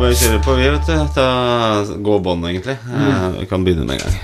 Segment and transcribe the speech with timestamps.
[0.00, 0.94] bare kjøre på, vi, vet du.
[1.14, 1.30] Ta,
[2.08, 2.76] gå bånd, egentlig.
[2.88, 3.40] Mm.
[3.40, 4.20] Vi kan begynne med en gang.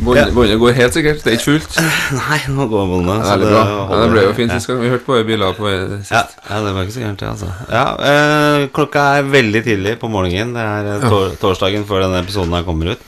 [0.00, 0.56] Båndet ja.
[0.56, 1.20] går helt sikkert.
[1.24, 1.76] Det er ikke fullt.
[2.20, 3.24] Nei, nå går båndet.
[3.28, 3.50] Ja, det.
[3.52, 4.80] Ja, det ble jo fint sist gang.
[4.80, 6.38] Vi hørte på biler på sist.
[6.48, 7.50] Ja, det var ikke så gærent, det, altså.
[7.68, 10.54] Ja, øh, klokka er veldig tidlig på morgenen.
[10.56, 13.04] Det er eh, tor torsdagen før denne episoden her kommer ut.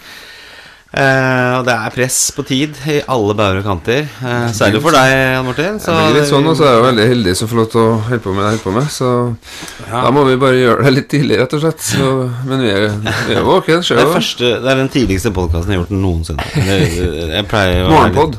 [0.93, 4.03] Eh, og det er press på tid i alle bauger og kanter.
[4.05, 5.79] Eh, særlig for deg, Jan Martin.
[5.81, 7.95] Det blir litt sånn, og så er jeg veldig heldig som får lov til å
[8.11, 8.91] holde på med det jeg holder på med.
[8.93, 9.09] Så
[9.89, 10.03] Ja.
[10.05, 11.81] da må vi bare gjøre det litt tidlig, rett og slett.
[11.81, 12.11] Så,
[12.45, 15.87] men vi er, vi er Det er, første, det er den tidligste podkasten jeg har
[15.87, 16.45] gjort noensinne.
[17.41, 18.37] Jeg pleier å Morgenpod.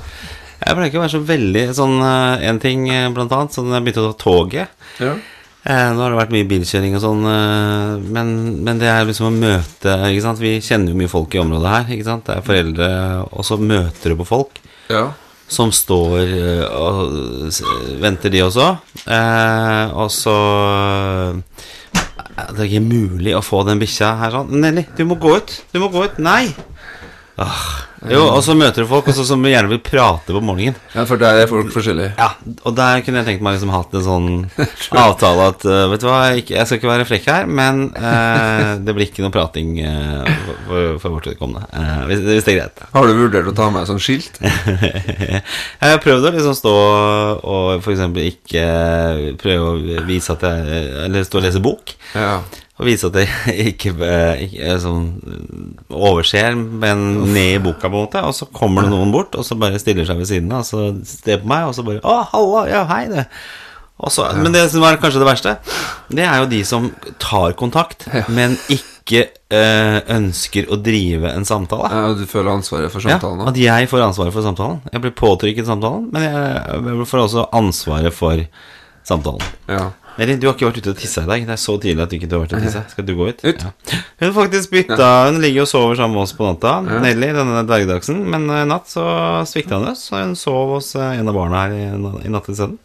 [0.64, 3.82] Jeg pleier ikke å være så veldig sånn En ting, eh, blant annet, sånn jeg
[3.84, 4.68] begynte å ta toget.
[5.02, 5.16] Ja.
[5.64, 8.32] Eh, nå har det vært mye bilkjøring og sånn, eh, men,
[8.68, 10.42] men det er liksom å møte ikke sant?
[10.44, 11.94] Vi kjenner jo mye folk i området her.
[11.96, 12.26] Ikke sant?
[12.28, 12.90] Det er foreldre,
[13.32, 14.60] og så møter du på folk
[14.92, 15.06] ja.
[15.48, 18.68] som står eh, og venter, de også.
[19.08, 20.36] Eh, og så
[21.94, 24.52] Det er ikke mulig å få den bikkja her sånn.
[24.60, 25.58] Nelly, du må gå ut.
[25.72, 26.20] Du må gå ut.
[26.20, 26.50] Nei!
[27.42, 27.90] Ah.
[28.12, 30.76] Jo, og så møter du folk også, som gjerne vil prate på morgenen.
[30.94, 32.12] ja, for der er folk forskjellige.
[32.20, 32.34] Ja,
[32.68, 34.28] og der kunne jeg tenkt meg liksom hatt en sånn
[35.04, 38.76] avtale at uh, Vet du hva, jeg, jeg skal ikke være frekk her, men uh,
[38.84, 40.28] det blir ikke noe prating uh,
[40.68, 41.64] for, for, vårt vedkommende.
[42.10, 42.84] Hvis, hvis det er greit.
[42.94, 44.38] Har du vurdert å ta med sånn skilt?
[44.44, 45.42] jeg
[45.80, 46.76] har prøvd å liksom stå
[47.54, 48.68] og eksempel ikke
[49.42, 51.96] prøve å vise at jeg Eller stå og lese bok.
[52.18, 52.42] Ja.
[52.82, 55.10] Og vise at jeg ikke, eh, ikke eh, sånn,
[55.94, 58.24] overser, men ned i boka, på en måte.
[58.26, 60.70] Og så kommer det noen bort, og så bare stiller seg ved siden av, og
[60.70, 63.28] så ser på meg, og så bare Å, halla, ja, hei, det.
[64.12, 65.52] Så, men det som er kanskje det verste,
[66.12, 66.90] det er jo de som
[67.22, 69.22] tar kontakt, men ikke
[69.54, 71.92] eh, ønsker å drive en samtale.
[71.94, 72.10] ja.
[72.18, 73.46] Du føler ansvaret for samtalen?
[73.46, 74.82] Ja, at jeg får ansvaret for samtalen.
[74.92, 76.34] Jeg blir påtrykket samtalen, men jeg,
[76.90, 78.44] jeg får også ansvaret for
[79.08, 79.54] samtalen.
[79.72, 79.92] Ja.
[80.18, 81.46] Nelly, du har ikke vært ute og tissa i dag.
[81.48, 82.84] Det er så tidlig at du ikke har vært ute og tissa.
[82.92, 83.40] Skal du gå ut?
[83.42, 83.64] Ut.
[83.66, 84.02] Ja.
[84.20, 87.64] Hun har faktisk bytta Hun ligger og sover sammen med oss på natta, Nelly, denne
[87.70, 88.20] dvergdagsen.
[88.30, 89.08] Men i natt så
[89.50, 91.88] svikta hun oss, så hun sov hos eh, en av barna her i,
[92.28, 92.78] i natt isteden.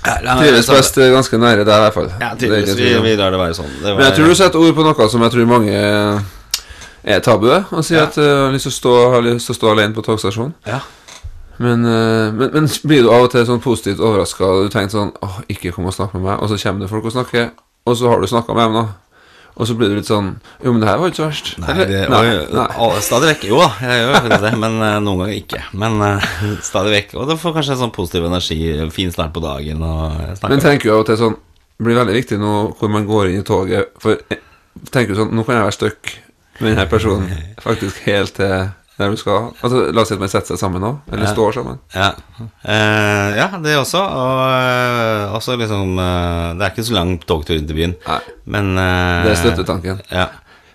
[0.00, 2.08] Ja, Trives best eh, ganske nære deg, i hvert fall.
[2.20, 2.76] Ja, Det tydeligvis.
[2.78, 3.72] Vi, vi lar det være sånn.
[3.82, 5.74] Det Men jeg tror du setter ord på noe som jeg tror mange
[7.02, 8.06] er tabu og sier Ja.
[8.08, 10.54] at uh, har lyst til å stå, har lyst til å stå alene på togstasjonen.
[10.68, 10.80] Ja.
[11.60, 15.12] Men, eh, men, men blir du av og til sånn positivt overraska du tenker sånn
[15.20, 17.50] åh, ikke kom og snakk med meg, og så kommer det folk og snakker,
[17.84, 19.10] og så har du snakka med dem, da.
[19.60, 20.30] Og så blir du litt sånn
[20.62, 21.50] Jo, men det her var ikke så verst.
[21.60, 22.66] Nei, det, nei, og, nei.
[22.80, 23.46] og, stadig vekk.
[23.50, 25.60] Jo da, jeg gjør det, men eh, noen ganger ikke.
[25.82, 26.30] Men eh,
[26.64, 27.14] stadig vekk.
[27.18, 28.60] Og du får kanskje en sånn positiv energi,
[28.94, 30.16] fin start på dagen og.
[30.46, 33.34] Men tenker du av og til sånn Det blir veldig viktig nå hvor man går
[33.34, 34.22] inn i toget, for
[34.94, 36.14] tenker du sånn Nå kan jeg være stuck
[36.60, 37.28] med denne personen
[37.66, 38.70] faktisk helt til
[39.00, 39.48] der du skal.
[39.64, 41.32] Altså, La oss si at man setter seg sammen nå, eller Ja.
[41.34, 41.78] står sammen.
[41.96, 42.10] Ja,
[42.64, 44.00] Eh, ja det også.
[44.00, 48.20] Og eh, også liksom eh, Det er ikke så lang togtur inn til byen, Nei,
[48.46, 50.00] men eh, det er støttetanken.
[50.12, 50.28] Ja.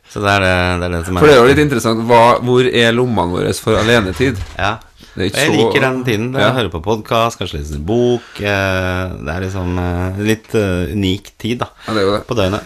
[0.09, 2.03] Så det er det, det, er det som er For det er jo litt interessant
[2.07, 4.37] hva, Hvor er lommene våre for alenetid?
[4.57, 4.75] Ja.
[5.15, 6.35] Er jeg så- liker den tiden.
[6.35, 6.51] Er Ja.
[6.53, 8.21] høre på podkast, kanskje lese en bok.
[8.39, 11.69] eh, det er liksom eh, litt uh, unik tid, da.
[11.87, 12.27] Ja, det er jo det.
[12.27, 12.63] På døgnet.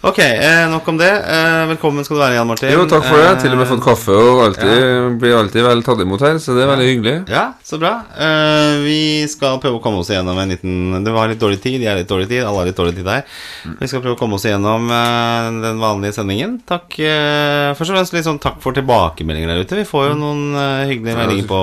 [0.00, 1.10] Ok, eh, nok om det.
[1.12, 2.70] Eh, velkommen skal du være, Jan Martin.
[2.72, 3.26] Jo, takk for det.
[3.34, 6.54] Eh, Til og med fått kaffe og alltid, blir alltid vel tatt imot her, så
[6.56, 7.12] det er veldig hyggelig.
[7.28, 7.90] Ja, så bra.
[8.16, 11.82] Eh, vi skal prøve å komme oss igjennom en liten Det var litt dårlig tid,
[11.84, 13.28] jeg er litt dårlig tid, alle har litt dårlig tid her.
[13.76, 16.56] Vi skal prøve å komme oss igjennom eh, den vanlige sendingen.
[16.64, 19.82] Takk eh, Først og fremst litt sånn takk for tilbakemeldinger der ute.
[19.82, 21.60] Vi får jo noen eh, hyggelige Ja, meldinger på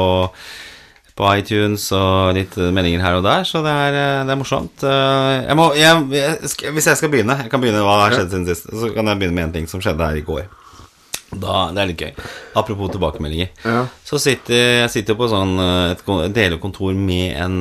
[1.18, 4.84] på iTunes og litt meldinger her og der, så det er, eh, det er morsomt.
[4.86, 8.32] Eh, Jeg må, jeg, jeg, hvis jeg skal begynne Jeg kan begynne hva har skjedd
[8.36, 8.70] siden sist.
[8.70, 10.46] Så kan jeg begynne med en ting som skjedde her i går.
[11.28, 12.14] Da, det er litt gøy.
[12.56, 13.50] Apropos tilbakemeldinger.
[13.68, 13.82] Ja.
[14.08, 16.06] Så sitter jeg sitter på sånn eh, et,
[16.38, 17.58] delekontor med en,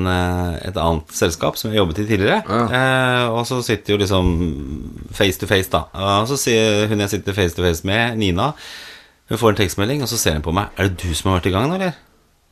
[0.60, 2.44] et annet selskap som jeg jobbet i tidligere.
[2.46, 4.30] Eh, og så sitter jo liksom
[5.16, 5.86] face to face, da.
[6.20, 8.52] Og så sier hun jeg sitter face to face med, Nina,
[9.32, 10.70] hun får en tekstmelding, og så ser hun på meg.
[10.78, 11.96] Er det du som har vært i gang nå, eller?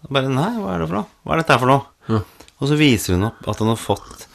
[0.05, 1.09] Og bare nei, hva er det for noe?
[1.25, 2.21] Hva er dette her for noe?
[2.61, 4.27] Og så viser hun opp at hun har fått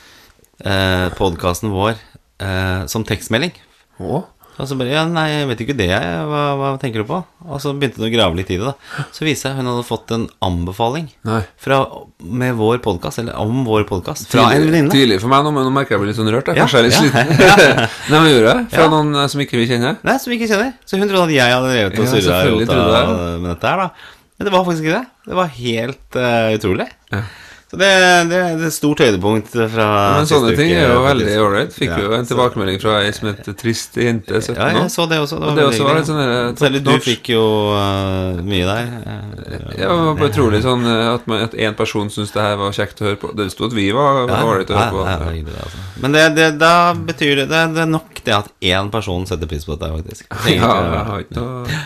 [0.66, 1.96] eh, podkasten vår
[2.42, 3.54] eh, som tekstmelding.
[4.02, 4.24] Å?
[4.60, 6.08] Og så bare, ja, nei, jeg vet ikke det, jeg.
[6.28, 7.22] Hva, hva tenker du på?
[7.48, 9.06] Og så begynte hun å grave litt i det, da.
[9.16, 11.38] Så viste jeg hun hadde fått en anbefaling Nei.
[11.64, 11.78] fra,
[12.20, 14.92] med vår podkast, eller om vår podkast, fra en venninne.
[14.92, 16.52] Tidlig for meg nå, men nå merker jeg meg litt sånn rørt.
[16.52, 16.60] Jeg.
[16.60, 17.82] Ja, Kanskje jeg er litt ja, sliten.
[18.12, 18.68] Nei, men gjorde jeg?
[18.76, 18.92] Fra Ja.
[18.98, 19.96] noen eh, som ikke vi kjenner?
[20.12, 20.76] Nei, som vi ikke kjenner.
[20.84, 23.72] Så hun trodde at jeg hadde drevet og Ja, surra selvfølgelig trodde jeg med dette
[23.78, 24.16] her, da.
[24.40, 25.28] Men det var faktisk ikke det.
[25.28, 26.86] Det var helt uh, utrolig.
[27.12, 27.26] Ja.
[27.70, 27.88] Så det,
[28.32, 31.76] det er et stort høydepunkt fra Men sånne ting er jo veldig ålreit.
[31.76, 35.06] Fikk Ja, jo en tilbakemelding fra ei som het Trist jente 17 Ja, jeg så
[35.12, 35.38] det også.
[35.38, 36.56] Og det også var litt sånn der.
[36.58, 37.44] Særlig du fikk jo
[37.76, 38.90] uh, mye der.
[39.06, 42.58] Eh, Ja, det var bare utrolig sånn eh, at, én en person syntes det her
[42.58, 43.34] var kjekt å høre på.
[43.38, 45.06] Det sto at vi var Ja, ålreit å høre på.
[45.06, 45.86] ja, det altså.
[46.02, 49.50] Men det, det, da betyr det, det Det er nok det at én person setter
[49.52, 50.26] pris på dette, faktisk.
[50.48, 51.80] Det Ja, jeg har ikke noe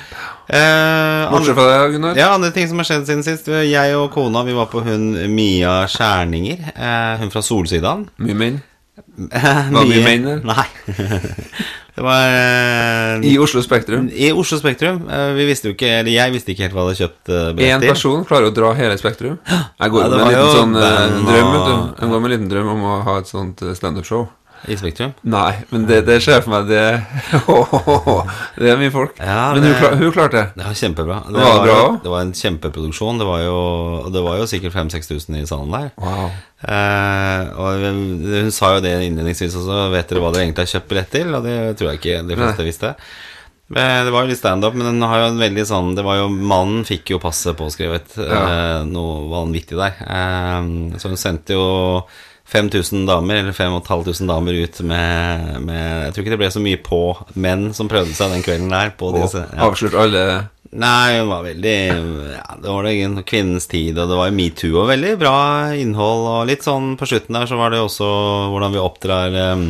[0.47, 2.17] Eh, Bortsett fra det, Gunnar.
[2.19, 3.47] Ja, andre ting som har skjedd siden sist.
[3.47, 6.61] Jeg og kona vi var på hun Mia Skjerninger.
[6.73, 8.07] Eh, hun fra Solsidaen.
[8.23, 8.61] Mye menn.
[9.17, 10.41] Var mye menn der?
[10.45, 10.65] Nei.
[11.95, 14.05] det var eh, I Oslo Spektrum.
[14.13, 15.03] i Oslo Spektrum.
[15.09, 17.47] Eh, vi visste jo ikke, eller jeg visste ikke helt hva jeg hadde kjøpt eh,
[17.57, 17.89] billett til.
[17.93, 19.39] person klarer å dra hele Spektrum.
[19.49, 21.75] Jeg går Ja, med en liten sånn eh, drøm, vet du.
[22.03, 24.27] Jeg går med en liten drøm om å ha et sånt eh, standup-show.
[24.71, 25.11] I Spektrum.
[25.27, 26.83] Nei, men det, det ser jeg for meg Det
[28.63, 29.17] Det er mye folk.
[29.19, 30.45] Ja, men det- hun, hun klarte det.
[30.55, 31.17] Det var kjempebra.
[31.27, 33.19] Det, Var bra det var en kjempeproduksjon.
[33.19, 33.57] Det var jo,
[34.13, 35.91] det var jo sikkert 5000-6000 i salen der.
[35.99, 36.31] Wow.
[36.63, 39.81] Eh, og hun, sa jo det innledningsvis også.
[39.93, 41.33] Vet dere hva dere egentlig har kjøpt billett til?
[41.35, 42.69] Og det tror jeg ikke de fleste Nei.
[42.71, 42.93] visste.
[43.73, 46.17] Men Det var jo litt standup, men den har jo en veldig sånn Det var
[46.19, 48.17] jo Mannen fikk jo passet påskrevet.
[48.21, 49.95] eh, noe vanvittig der.
[50.03, 51.67] Eh, så hun sendte jo
[52.53, 56.81] 5000 damer, eller 5500 damer ut med, med Jeg tror ikke det ble så mye
[56.85, 56.99] på
[57.33, 58.91] menn som prøvde seg den kvelden der.
[58.97, 59.63] På Og disse, ja.
[59.65, 60.25] avslørt alle
[60.73, 61.77] Nei, hun var veldig
[62.33, 65.37] Ja, det var det kvinnens tid, og det var metoo og veldig bra
[65.77, 66.25] innhold.
[66.31, 68.07] Og litt sånn på slutten der så var det også
[68.53, 69.67] hvordan vi oppdrar um,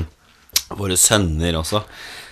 [0.80, 1.84] våre sønner også.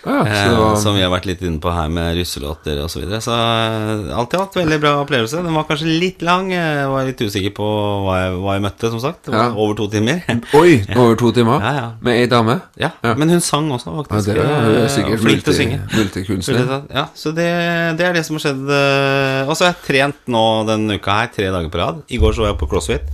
[0.01, 2.89] Ja, så Eh, Som vi har vært litt inne på her med russelåter osv.
[2.95, 3.19] Så, videre.
[3.21, 5.43] så eh, alt i alt veldig bra opplevelse.
[5.45, 6.47] Den var kanskje litt lang.
[6.51, 7.67] Jeg var litt usikker på
[8.07, 9.29] hva jeg, hva jeg møtte, som sagt.
[9.29, 9.43] Ja.
[9.53, 10.23] Over to timer.
[10.61, 10.79] Oi!
[10.95, 11.61] Over to timer?
[11.61, 11.85] Ja, ja.
[12.01, 12.55] Med ei dame?
[12.81, 12.89] ja.
[13.03, 14.31] Men hun sang også, faktisk.
[14.33, 15.81] Ja, det er, er sikkert Eh, Flink til å synge.
[15.93, 16.73] multikunstner.
[16.97, 17.45] Ja, så det,
[17.99, 18.63] det er det som har skjedd.
[18.73, 22.01] eh, Og så har jeg trent nå denne uka her tre dager på rad.
[22.09, 23.05] I går så var jeg på CrossFit.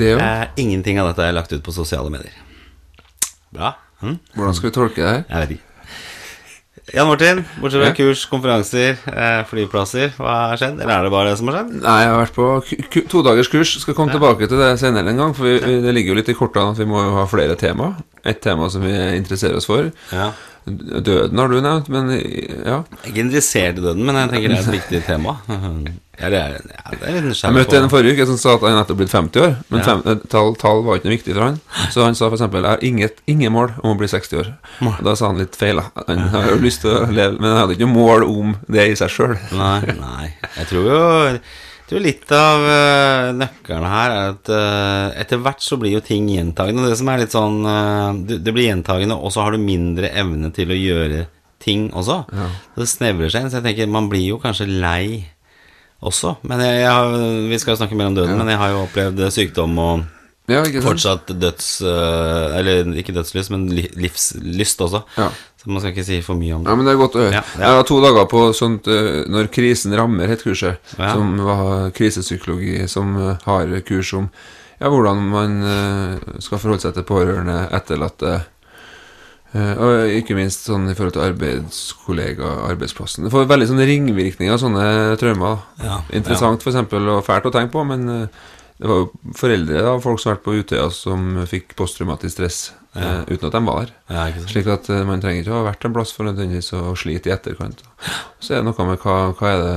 [0.00, 0.18] Det jo?
[0.18, 2.34] Eh, ingenting av dette er lagt ut på sosiale medier.
[3.54, 3.76] Bra?
[4.02, 4.18] Hm?
[4.34, 5.24] Hvordan skal vi tolke det her?
[5.30, 5.70] Jeg vet ikke.
[6.92, 7.94] Jan Martin, bortsett fra Ja.
[7.96, 10.80] kurs, konferanser, eh, flyplasser, hva har skjedd?
[10.82, 11.70] Eller er det bare det som har skjedd?
[11.80, 13.80] Nei, jeg har vært på ku- ku- todagers kurs.
[13.80, 15.32] Skal komme tilbake til det senere en gang.
[15.34, 17.56] For vi, vi, det ligger jo litt i kortene at vi må jo ha flere
[17.56, 17.94] tema.
[18.24, 19.90] Et tema som vi interesserer oss for.
[20.12, 20.32] Ja.
[20.64, 22.78] Døden har du nevnt, men ja.
[22.80, 25.36] Jeg er ikke interessert i døden, men jeg tenker det er et viktig tema.
[26.14, 28.76] Ja, det er, ja, det er Jeg møtte en forrige uke som sa at han
[28.78, 29.54] nettopp blitt 50 år.
[29.66, 29.84] Men Ja.
[29.88, 31.56] fem, eh, tall, tall var ikke noe viktig for han.
[31.90, 34.52] Så han sa eksempel Jeg har inget, ingen mål om å bli 60 år.
[34.92, 35.82] Og da sa han litt feil.
[36.06, 38.86] Han har jo lyst til å leve, men han hadde ikke noe mål om det
[38.92, 39.34] i seg sjøl.
[39.58, 40.30] Nei, nei.
[40.60, 41.02] Jeg tror jo
[41.84, 46.00] jeg tror litt av uh, nøkkelen her er at uh, etter hvert så blir jo
[46.00, 46.86] ting gjentagende.
[46.88, 50.48] Det som er litt sånn uh, det, blir gjentagende, og så har du mindre evne
[50.56, 51.26] til å gjøre
[51.60, 52.22] ting også.
[52.72, 55.26] Det snevrer seg inn, så jeg tenker man blir jo kanskje lei
[56.00, 56.38] også.
[56.48, 57.18] Men jeg, jeg har,
[57.52, 60.10] vi skal jo snakke mer om døden, men jeg har jo opplevd sykdom og
[60.48, 61.78] Ja, fortsatt døds...
[61.84, 65.04] eller ikke dødslyst, men li, livslyst også.
[65.64, 66.68] Så man skal ikke si for mye om det.
[66.68, 67.38] Ja, men det er godt å høre.
[67.38, 67.60] Ja, ja.
[67.62, 70.82] Jeg har to dager på sånt uh, Når krisen rammer, het kurset.
[70.98, 71.14] Ja.
[71.16, 74.28] Som var krisepsykologi, som uh, har kurs om
[74.82, 78.42] ja, hvordan man uh, skal forholde seg til pårørende, etterlatte.
[79.54, 83.24] og ikke minst sånn i forhold til arbeidskollega, arbeidsplassen.
[83.24, 84.86] Det får veldig sånne ringvirkninger, sånne
[85.20, 85.62] traumer.
[85.78, 90.02] Ja, Interessant for eksempel, og fælt å tenke på, men det var jo foreldre av
[90.02, 92.64] folk som har vært på Utøya, som fikk posttraumatisk stress
[92.94, 93.92] eh, uten at de var.
[94.10, 94.24] Ja.
[94.50, 97.30] Slik at eh, man trenger ikke å ha vært en plass for nødvendigvis å slite
[97.30, 97.84] i etterkant.
[98.40, 99.76] Så er det noe med hva, hva er det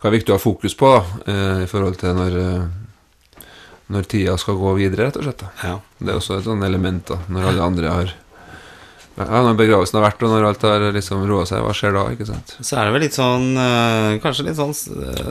[0.00, 0.88] Hva er viktig å ha fokus på
[1.28, 3.42] eh, i forhold til når eh,
[3.92, 5.44] Når tida skal gå videre, rett og slett.
[5.62, 5.76] Ja.
[5.98, 8.14] Det er også et sånt element da, når alle andre har
[9.16, 12.02] Ja, når begravelsen har vært, og når alt har liksom roa seg, hva skjer da?
[12.12, 12.50] ikke sant?
[12.60, 15.22] Så er det vel litt sånn øh, Kanskje litt sånn øh,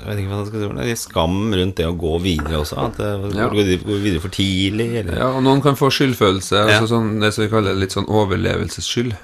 [0.00, 2.14] Jeg vet ikke hva jeg skal si for det, litt skam rundt det å gå
[2.24, 2.78] videre også.
[2.88, 3.46] At det Ja.
[3.54, 6.80] går videre for tidlig, eller Ja, og noen kan få skyldfølelse, Ja.
[6.80, 9.14] altså sånn, det som vi kaller litt sånn overlevelsesskyld.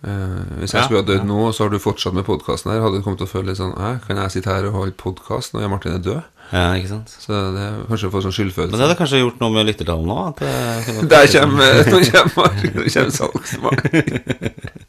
[0.00, 2.72] Uh, hvis jeg Ja, skulle ha dødd nå, og så har du fortsatt med podkasten
[2.72, 3.74] her, hadde du kommet til å føle litt sånn
[4.06, 6.22] kan jeg sitte her og holde podkast når Martin er død?
[6.50, 7.12] Ja, ikke sant?
[7.22, 10.16] Så det er kanskje få sånn Men det hadde kanskje gjort noe med lyttertallet nå?
[10.28, 10.54] At det
[10.86, 12.50] kunne- Der kommer kommer,
[12.90, 14.80] kommer salgsmannen.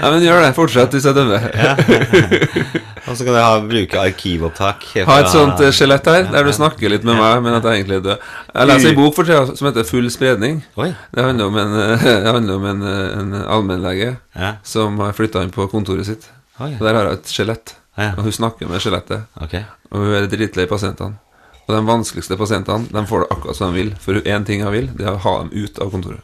[0.00, 0.52] Nei, men gjør det.
[0.56, 1.48] Fortsett hvis jeg dømmer.
[3.08, 4.86] Og så kan jeg ha, bruke arkivopptak.
[5.04, 7.82] Ha et sånt eh, skjelett her, der du snakker litt med meg, men at jeg
[7.82, 8.24] egentlig er død.
[8.54, 10.62] Jeg leser en bok for tida som heter Full spredning.
[10.80, 10.88] Oi.
[11.12, 14.54] Det handler om en, eh, handler om en, eh, en allmennlege Ja.
[14.64, 16.30] som har flytta inn på kontoret sitt.
[16.60, 16.70] Oi.
[16.78, 17.74] Og der har jeg et skjelett.
[17.96, 18.12] Ja.
[18.16, 19.28] Og hun snakker med skjelettet.
[19.44, 19.64] Okay.
[19.92, 21.20] Og hun er dritlei pasientene.
[21.64, 23.92] Og de vanskeligste pasientene De får det akkurat som de vil.
[24.02, 26.20] For én ting hun vil, det er å ha dem ut av kontoret.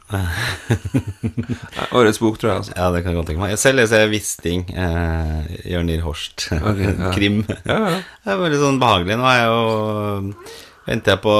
[1.96, 2.58] Årets bok, tror jeg.
[2.60, 3.54] altså Ja, det kan jeg godt tenke meg.
[3.60, 4.66] Selv leser jeg Wisting.
[4.74, 6.50] Eh, Jørnir Horst.
[6.52, 7.12] Okay, ja.
[7.16, 7.40] Krim.
[7.64, 7.94] Ja, ja.
[8.20, 9.16] Det er veldig sånn behagelig.
[9.20, 10.44] Nå er jeg jo
[10.90, 11.34] venter jeg på,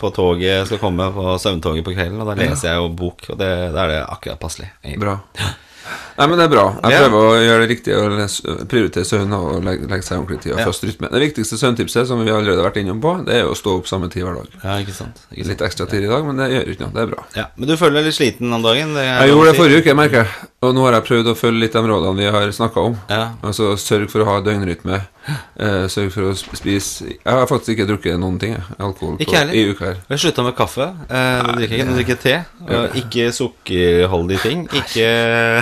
[0.00, 3.40] på toget skal komme, på søvntoget på kvelden, og da leser jeg jo bok, og
[3.40, 4.68] det, da er det akkurat passelig.
[4.84, 5.02] egentlig.
[5.04, 5.18] Bra.
[6.18, 6.64] Nei, men det er bra.
[6.82, 6.98] Jeg Ja.
[7.08, 10.58] prøver å gjøre det riktig og prioritere søvn og legge, legge seg ordentlig tid og
[10.60, 10.64] Ja.
[10.66, 11.10] fast rytme.
[11.10, 13.78] Det viktigste søvntipset, som vi allerede har vært innom på, det er jo å stå
[13.78, 14.48] opp samme tid hver dag.
[14.62, 15.16] Ja, ikke sant?
[15.32, 15.48] Ikke sant?
[15.48, 16.92] Litt ekstra tid i dag, men det gjør ikke noe.
[16.92, 17.24] Det er bra.
[17.36, 18.94] Ja, Men du føler deg litt sliten om dagen?
[18.94, 20.28] Det Jeg gjorde det forrige uke, jeg merker jeg.
[20.62, 22.96] Og nå har jeg prøvd å følge litt de rådene vi har snakka om.
[23.08, 23.30] Ja.
[23.42, 25.00] Altså sørg for å ha døgnrytme.
[25.28, 28.76] Eh, sørg for å spise Jeg har faktisk ikke drukket noen ting, jeg.
[28.80, 29.98] Alkohol på, i uka her.
[30.08, 30.86] Jeg slutta med kaffe.
[31.06, 31.88] Uh, det drikker jeg ikke.
[31.88, 32.36] Nå drikker jeg te.
[32.66, 34.62] Og ikke sukkerholdige ting.
[34.80, 35.10] Ikke,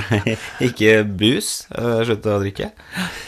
[0.68, 1.50] ikke bus.
[1.74, 2.70] Uh, slutta å drikke.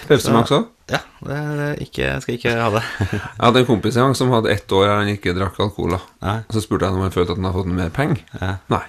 [0.06, 0.68] Pepsi Max òg.
[0.90, 2.84] Ja, det, det ikke, skal ikke ha det.
[3.14, 5.98] Jeg hadde en kompis en gang som hadde ett år der han ikke drakk alkohol.
[6.22, 8.24] da Så spurte jeg om han følte at han hadde fått mer penger.
[8.40, 8.54] Ja.
[8.72, 8.82] Nei.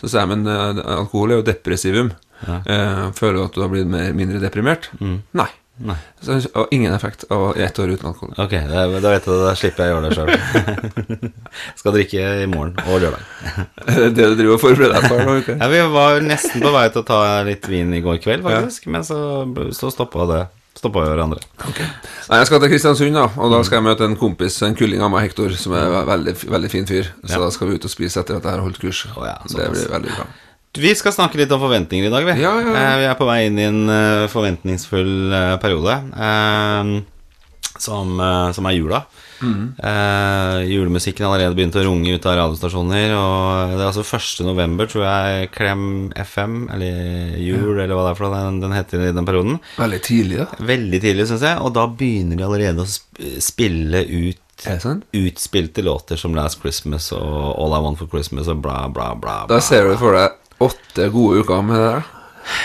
[0.00, 2.12] Så sa jeg men eh, alkohol er jo depressivum.
[2.42, 2.60] Ja.
[2.62, 4.90] Eh, føler du at du har blitt mer, mindre deprimert?
[5.00, 5.50] Nei.
[5.80, 5.96] Nei.
[6.20, 8.34] Så og ingen effekt av ett år uten alkohol.
[8.36, 9.22] Ok, da, vet jeg.
[9.46, 11.30] Da slipper jeg å gjøre det sjøl.
[11.80, 13.22] Skal drikke i morgen og lørdag.
[13.88, 15.56] Det det du driver og forbereder deg for Okay.
[15.60, 18.90] Ja, vi var nesten på vei til å ta litt vin i går kveld, faktisk.
[18.92, 19.20] Men så,
[19.76, 20.42] så stoppa det.
[20.80, 21.40] Stoppa hverandre.
[21.64, 25.02] Nei, Jeg skal til Kristiansund, da og da skal jeg møte en kompis, en kulling
[25.04, 27.10] av meg, Hektor, som er en veldig, veldig fin fyr.
[27.24, 27.40] Så Ja.
[27.42, 29.02] da skal vi ut og spise etter at jeg har holdt kurs.
[29.16, 30.28] Oh, ja, det blir veldig bra.
[30.78, 32.36] Vi skal snakke litt om forventninger i dag, vi.
[32.42, 32.74] Ja, ja, ja.
[32.78, 35.96] Eh, Vi er på vei inn i en eh, forventningsfull eh, periode.
[36.14, 37.00] eh,
[37.80, 38.18] som,
[38.52, 38.98] som er jula.
[39.40, 39.60] Mm.
[39.80, 43.14] Eh, julemusikken har allerede begynt å runge ut av radiostasjoner.
[43.16, 44.42] Og det er altså 1.
[44.44, 48.74] november, tror jeg, Klem FM, eller Jul, eller hva det er for noe den, den
[48.76, 49.56] heter i den perioden.
[49.80, 50.60] Veldig tidlig, da.
[50.70, 51.56] Veldig tidlig, syns jeg.
[51.64, 55.00] Og da begynner de allerede å spille ut Sånn?
[55.16, 59.38] utspilte låter som Last Christmas og All I Want for Christmas og bla, bla, bla.
[59.48, 62.08] Da ser du for deg åtte gode uker med det der.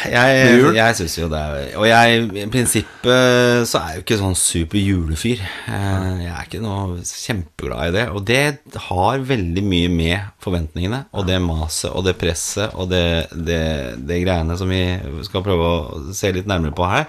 [0.09, 4.17] Jeg, jeg syns jo det er Og jeg, i prinsippet så er jeg jo ikke
[4.21, 5.41] sånn super julefyr.
[5.43, 8.05] Eh, Jeg er ikke noe kjempeglad i det.
[8.15, 8.39] Og det
[8.87, 13.03] har veldig mye med forventningene og det maset og det presset og det,
[13.35, 13.61] det,
[14.07, 14.81] det greiene som vi
[15.27, 17.05] skal prøve å se litt nærmere på her.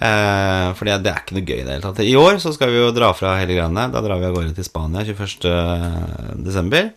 [0.00, 2.00] Eh, for det er ikke noe gøy i det hele tatt.
[2.06, 3.90] I år så skal vi jo dra fra hele greiene.
[3.92, 6.94] Da drar vi av gårde til Spania 21.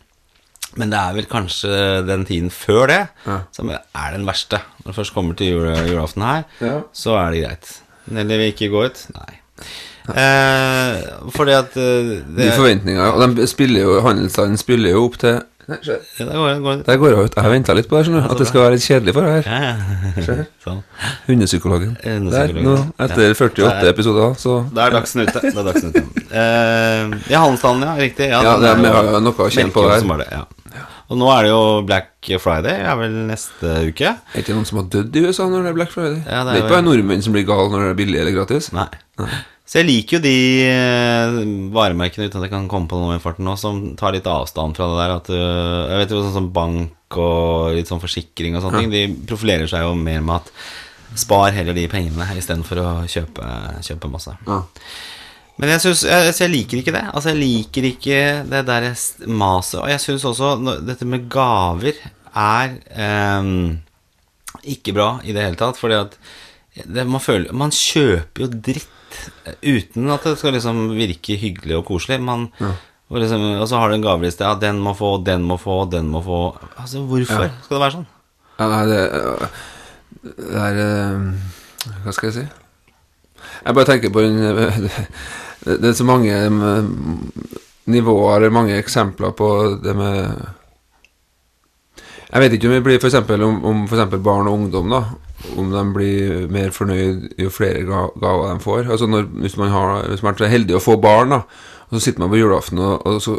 [0.76, 3.40] Men det er vel kanskje den tiden før det Ja.
[3.52, 4.60] som er den verste.
[4.84, 6.82] Når det først kommer til jule, julaften her, Ja.
[6.94, 7.80] så er det greit.
[8.12, 9.06] Eller vil ikke gå ut?
[9.14, 9.40] Nei.
[10.10, 11.00] Eh,
[11.32, 15.38] fordi at eh, det, De forventningene Og de spiller jo handelsstanden spiller jo opp til
[15.64, 15.78] Nei.
[15.88, 16.82] Ja, det går, går.
[16.84, 17.36] Der går jeg ut.
[17.40, 18.32] Jeg venta litt på det, skjønner du.
[18.34, 19.46] At det skal være litt kjedelig for deg her.
[19.48, 19.70] Ja,
[20.28, 20.34] ja.
[20.66, 20.82] sånn.
[21.30, 21.94] Hundepsykologen.
[22.04, 25.40] Der, nå, etter 48 Det er- episoder, så Det er Dagsen ute.
[25.40, 26.04] Det er Dagsen ute.
[26.36, 27.94] Eh, ja, handelsstanden, ja.
[27.96, 28.28] Riktig.
[28.28, 30.00] Ja, Ja, er, det er med- noe å kjenne på der.
[30.04, 30.44] som er det, ja.
[31.12, 34.14] Og nå er det jo Black Friday, er vel neste uke?
[34.16, 36.22] Er ikke noen som har dødd i USA når det er Black Friday?
[36.24, 38.22] Ja, det er det er ikke bare nordmenn som blir gal når det er billig
[38.22, 38.70] eller gratis.
[38.76, 38.88] Nei.
[39.64, 40.36] Så jeg liker jo de
[40.68, 41.38] eh,
[41.74, 44.76] varemerkene uten at jeg kan komme på noe i farten nå, som tar litt avstand
[44.78, 45.14] fra det der.
[45.18, 48.94] At, øh, jeg vet jo sånn som bank og litt sånn forsikring og sånne ting,
[48.94, 50.52] de profilerer seg jo mer med at
[51.20, 53.50] spar heller de pengene istedenfor å kjøpe,
[53.86, 54.36] kjøpe masse.
[54.48, 54.64] Ja.
[55.62, 57.04] Men jeg, synes, jeg, jeg liker ikke det.
[57.14, 58.20] Altså Jeg liker ikke
[58.50, 58.88] det der
[59.30, 59.80] maset.
[59.84, 62.00] Og jeg syns også dette med gaver
[62.34, 63.78] er ehm,
[64.66, 65.78] ikke bra i det hele tatt.
[65.78, 66.18] Fordi at
[66.74, 71.78] det, man, føler, man kjøper jo dritt eh, uten at det skal liksom virke hyggelig
[71.78, 72.18] og koselig.
[72.26, 74.48] Man, og, liksom, og så har du en gaveliste.
[74.48, 76.42] Ja, den må få, den må få, den må få.
[76.74, 78.10] Altså Hvorfor skal det være sånn?
[78.58, 79.00] Ja, nei, det,
[80.24, 81.24] det er øh,
[82.04, 82.44] Hva skal jeg si?
[83.64, 85.00] Jeg bare tenker på en øh,
[85.64, 86.34] Det, er så mange
[87.92, 89.50] nivåer mange eksempler på
[89.84, 90.48] det med
[92.34, 95.04] Jeg vet ikke om det blir for eksempel om, om for barn og ungdom, da.
[95.60, 98.90] Om de blir mer fornøyd jo flere gaver de får.
[98.90, 101.44] Altså når, Hvis man har Hvis man er så heldig å få barn, da,
[101.90, 103.38] og så sitter man på julaften, og, og så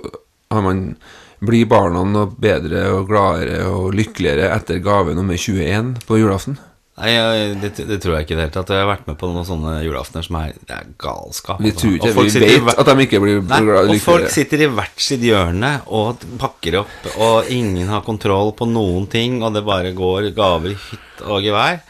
[0.55, 0.97] man
[1.45, 6.59] blir barna noe bedre og gladere og lykkeligere etter gave nummer 21 på julaften?
[6.95, 7.11] Nei,
[7.59, 8.69] det, det tror jeg ikke i det hele tatt.
[8.71, 11.59] Jeg har vært med på noen sånne julaftener som er, det er galskap.
[11.59, 11.81] Vi altså.
[11.81, 15.25] tror ikke Vi vet at de ikke blir Nei, og folk sitter i hvert sitt
[15.27, 20.31] hjørne og pakker opp, og ingen har kontroll på noen ting, og det bare går
[20.39, 21.83] gaver i hytt og gevær.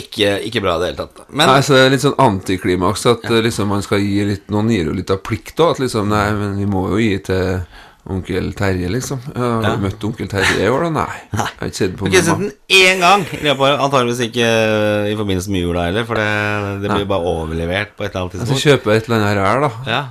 [0.00, 1.22] Ikke, ikke bra i det hele tatt.
[1.28, 3.40] Men Nei, så det er litt sånn antiklimaks at ja.
[3.42, 5.74] liksom man skal gi litt Noen gir jo litt av plikt òg.
[5.74, 7.64] At liksom Nei, men vi må jo gi til
[8.08, 9.20] onkel Terje, liksom.
[9.36, 9.74] Har Ja.
[9.76, 10.90] du møtt onkel Terje i år, da?
[10.90, 11.18] Nei.
[11.32, 12.38] Jeg har ikke sett på okay, mamma.
[12.38, 13.26] den én gang.
[13.80, 14.46] Antakeligvis ikke
[15.12, 16.28] i forbindelse med jula heller, for det,
[16.82, 19.46] det blir bare overlevert på et eller annet Så altså, kjøper jeg et eller annet
[19.46, 19.70] her, da.
[19.90, 20.02] Ja,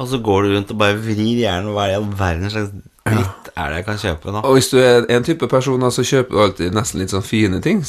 [0.00, 1.72] Og så går du rundt og bare vrir hjernen.
[1.74, 2.70] Hva er i all verden slags
[3.16, 4.42] dritt er det jeg kan kjøpe nå?
[4.46, 7.60] Og hvis du er en type person, så kjøper du alltid nesten litt sånn fine
[7.64, 7.82] ting.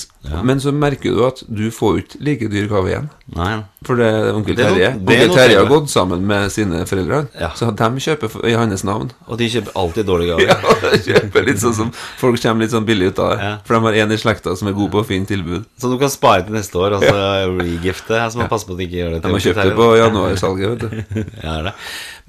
[0.44, 3.10] Men så merker du at du får ikke like dyr gave igjen.
[3.36, 3.62] Nei.
[3.82, 6.52] For det onkel Det er onkel Terje det er Onkel Terje har gått sammen med
[6.54, 7.50] sine foreldre, Ja.
[7.58, 9.10] så de kjøper i hans navn.
[9.28, 10.52] Og de kjøper alltid dårlige gaver.
[10.52, 13.40] Ja, kjøper litt sånn som Folk kommer litt sånn billig ut av det.
[13.42, 13.54] Ja.
[13.66, 15.66] For de har en i slekta som er god på å finne tilbud.
[15.82, 18.22] Så du kan spare til neste år, og så regifte.
[18.30, 19.90] Så man passer på at de ikke gjør det til De har kjøpt det på
[20.04, 21.26] januarsalget, vet du.
[21.42, 21.74] Ja, det er det.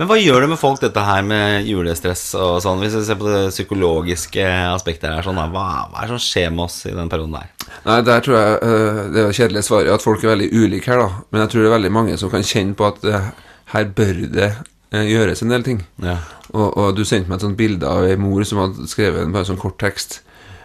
[0.03, 2.81] Men hva gjør det med folk, dette her med julestress og sånn?
[2.83, 6.49] Hvis vi ser på det psykologiske aspektet her, sånn, hva, hva er det som skjer
[6.51, 7.53] med oss i den perioden der?
[7.85, 11.23] Nei, der tror jeg øh, Det kjedelige svaret at folk er veldig ulike her, da.
[11.31, 13.29] Men jeg tror det er veldig mange som kan kjenne på at øh,
[13.77, 15.85] her bør det øh, gjøres en del ting.
[16.03, 16.17] Ja.
[16.51, 19.39] Og, og du sendte meg et sånt bilde av ei mor som hadde skrevet en
[19.39, 20.19] bare sånn kort tekst.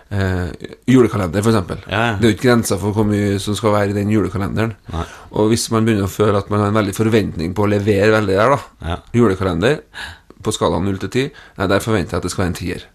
[0.10, 0.52] Eh,
[0.88, 1.82] julekalender, eksempel.
[1.92, 2.12] Ja, ja.
[2.16, 4.76] Det er jo ikke grenser for hvor mye som skal være i den julekalenderen.
[4.94, 5.06] Nei.
[5.36, 8.14] Og hvis man begynner å føle at man har en veldig forventning på å levere
[8.16, 8.98] veldig der, da Ja.
[9.14, 9.82] Julekalender
[10.44, 12.88] på skalaen 0 til 10, nei, der forventer jeg at det skal være en tier.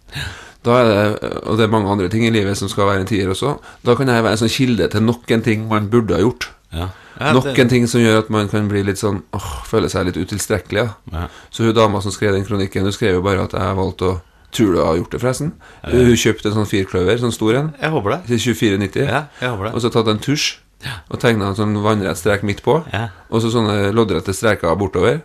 [0.63, 3.09] Da er det, og det er mange andre ting i livet som skal være en
[3.09, 3.57] tier også.
[3.85, 6.49] Da kan jeg være en sånn kilde til nok en ting man burde ha gjort.
[6.73, 6.89] Ja.
[7.19, 10.07] Ja, Nok en ting som gjør at man kan bli litt sånn åh, føle seg
[10.07, 10.81] litt utilstrekkelig.
[11.11, 11.19] Ja.
[11.19, 11.27] Ja.
[11.53, 14.15] Så hun dama som skrev den kronikken, hun skrev jo bare at jeg valgte å
[14.53, 15.53] Tror du har gjort det, forresten?
[15.89, 18.19] Hun kjøpte en sånn firkløver, sånn stor en, Jeg håper det.
[18.29, 19.07] til 24,90.
[19.09, 19.73] Ja, jeg håper det.
[19.73, 20.45] Og så tatt en tusj
[20.85, 20.99] ja.
[21.09, 22.77] og tegna en sånn vannrett strek midt på.
[22.93, 23.07] Ja.
[23.31, 25.21] Og så sånne loddrette streker bortover.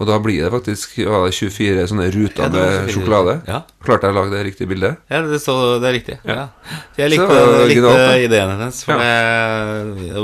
[0.00, 3.34] Og da blir det faktisk ja, 24 sånne ruter Ja, med sjokolade.
[3.44, 3.58] Ja.
[3.84, 5.02] Klarte jeg å lage det riktige bildet?
[5.12, 6.16] Ja, det, så, det er riktig.
[6.24, 6.46] Ja.
[6.94, 7.92] Så jeg likte, var likte
[8.24, 8.80] ideen hennes.
[8.86, 10.22] For det,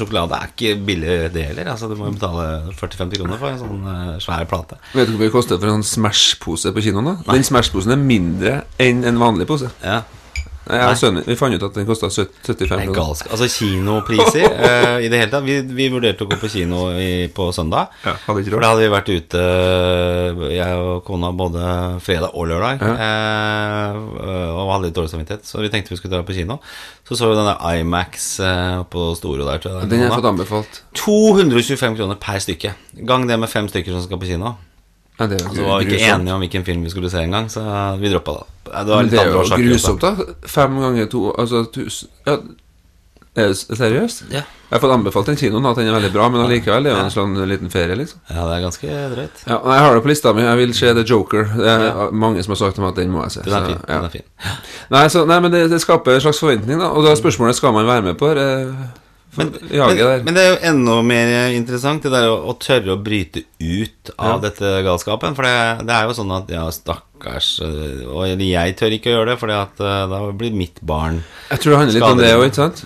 [0.00, 1.70] sjokolade er ikke billig, det heller.
[1.76, 4.80] Altså, du må jo betale 40-50 kroner for en sånn eh, svær plate.
[4.96, 7.12] Vet du hvor mye det koster for en sånn Smash-pose på kinoen?
[7.12, 7.16] da?
[7.30, 9.70] Den Smash-posen er mindre enn en vanlig pose.
[9.84, 10.02] Ja.
[10.64, 12.94] Nei, jeg og sønnen min, Vi fant ut at den kosta 75 Det er kroner.
[12.96, 13.26] galsk.
[13.34, 15.44] Altså kinopriser eh, i det hele tatt.
[15.44, 17.92] Vi, vi vurderte å gå på kino i, på søndag.
[18.06, 19.44] Ja, hadde ikke For da hadde vi vært ute,
[20.54, 21.68] jeg og kona, både
[22.04, 22.80] fredag og lørdag.
[22.80, 24.02] Eh,
[24.54, 26.58] og hadde litt dårlig samvittighet, så vi tenkte vi skulle dra på kino.
[27.04, 29.60] Så så vi denne Imax eh, på Storo der.
[29.84, 30.82] Den har jeg fått anbefalt.
[30.98, 32.72] 225 kroner per stykke.
[33.04, 34.56] Gang det med fem stykker som skal på kino.
[35.20, 36.20] Ja, det altså, var vi ikke grusomt.
[36.20, 37.62] enige om hvilken film vi skulle se engang, så
[38.00, 38.46] vi droppa det.
[38.64, 39.68] Det var Men litt det er andre jo årsaker.
[39.70, 40.48] grusomt, da.
[40.48, 42.38] Fem ganger to Altså tusen Ja,
[43.36, 44.24] er det seriøst?
[44.30, 44.42] Ja.
[44.70, 46.98] Jeg har fått anbefalt den kinoen, at den er veldig bra, men allikevel det er
[46.98, 48.18] jo en sånn liten ferie, liksom.
[48.30, 49.42] Ja, det er ganske drøyt.
[49.46, 50.42] Ja, Jeg har det på lista mi.
[50.42, 51.44] Jeg vil se The Joker.
[51.58, 53.42] Det er mange som har sagt til meg at den må jeg se.
[53.46, 53.80] Den er så, fin.
[53.88, 53.94] ja.
[53.94, 54.26] Den er fin.
[54.90, 56.90] Nei, så, nei, men det, det skaper en slags forventning, da.
[56.90, 58.48] Og da er spørsmålet skal man være med på det
[59.36, 63.00] Men, men, men det er jo enda mer interessant det der å, å tørre å
[63.02, 65.34] bryte ut av dette galskapen.
[65.34, 69.16] For det, det er jo sånn at ja, stakkars øh, Og jeg tør ikke å
[69.16, 72.46] gjøre det, for da blir mitt barn Jeg tror det handler litt om det òg,
[72.50, 72.84] ikke sant?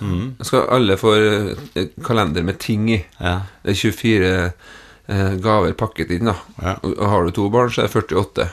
[0.48, 3.00] Skal alle få eh, kalender med ting i.
[3.20, 3.40] Ja.
[3.64, 4.30] Det er 24
[5.08, 6.36] eh, gaver pakket inn, da.
[6.62, 6.76] Ja.
[7.12, 8.48] Har du to barn, så er det 48.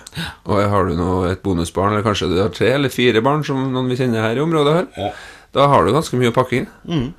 [0.49, 3.61] Og har du nå et bonusbarn, eller kanskje du har tre eller fire barn, som
[3.73, 5.13] noen vi kjenner her i området her, Ja.
[5.55, 7.13] da har du ganske mye å pakke inn.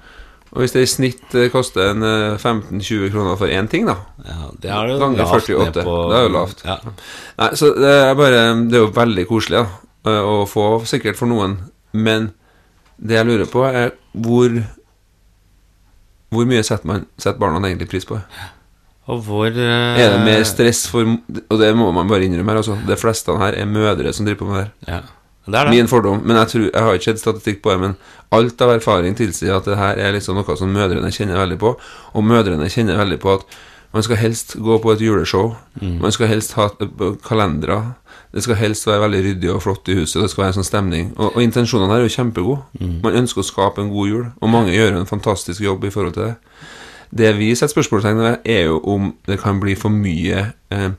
[0.52, 3.96] Og hvis det i snitt eh, koster en eh, 15-20 kroner for én ting, da
[4.24, 5.82] ja, det er jo Ganger lavt 48.
[5.84, 6.62] på- Det er jo lavt.
[6.64, 6.76] Ja.
[7.42, 9.66] Nei, så det er bare Det er jo veldig koselig da
[10.12, 11.58] eh, å få, sikkert for noen.
[11.92, 12.30] Men
[12.96, 14.54] det jeg lurer på, er hvor
[16.32, 18.18] Hvor mye setter, man, setter barna egentlig pris på?
[19.06, 22.58] Og hvor uh, Er det mer stress for Og det må man bare innrømme her,
[22.62, 22.74] altså.
[22.88, 24.96] De fleste her er mødre som driver på med det her.
[24.96, 25.00] Ja,
[25.46, 25.74] det det.
[25.74, 26.20] Min fordom.
[26.24, 27.96] Men jeg, tror, jeg har ikke sett statistikk på det, men
[28.34, 31.76] alt av erfaring tilsier at det her er liksom noe som mødrene kjenner veldig på.
[32.14, 33.46] Og mødrene kjenner veldig på at
[33.94, 35.54] man skal helst gå på et juleshow.
[35.80, 37.94] Man skal helst ha eh, kalendere.
[38.34, 40.22] Det skal helst være veldig ryddig og flott i huset.
[40.22, 41.12] Det skal være en sånn stemning.
[41.16, 42.88] Og, og intensjonene her er jo kjempegode.
[43.04, 46.18] Man ønsker å skape en god jul, og mange gjør en fantastisk jobb i forhold
[46.18, 46.34] til det.
[47.16, 50.90] Det vi setter spørsmålstegn ved, er jo om det kan bli for mye eh,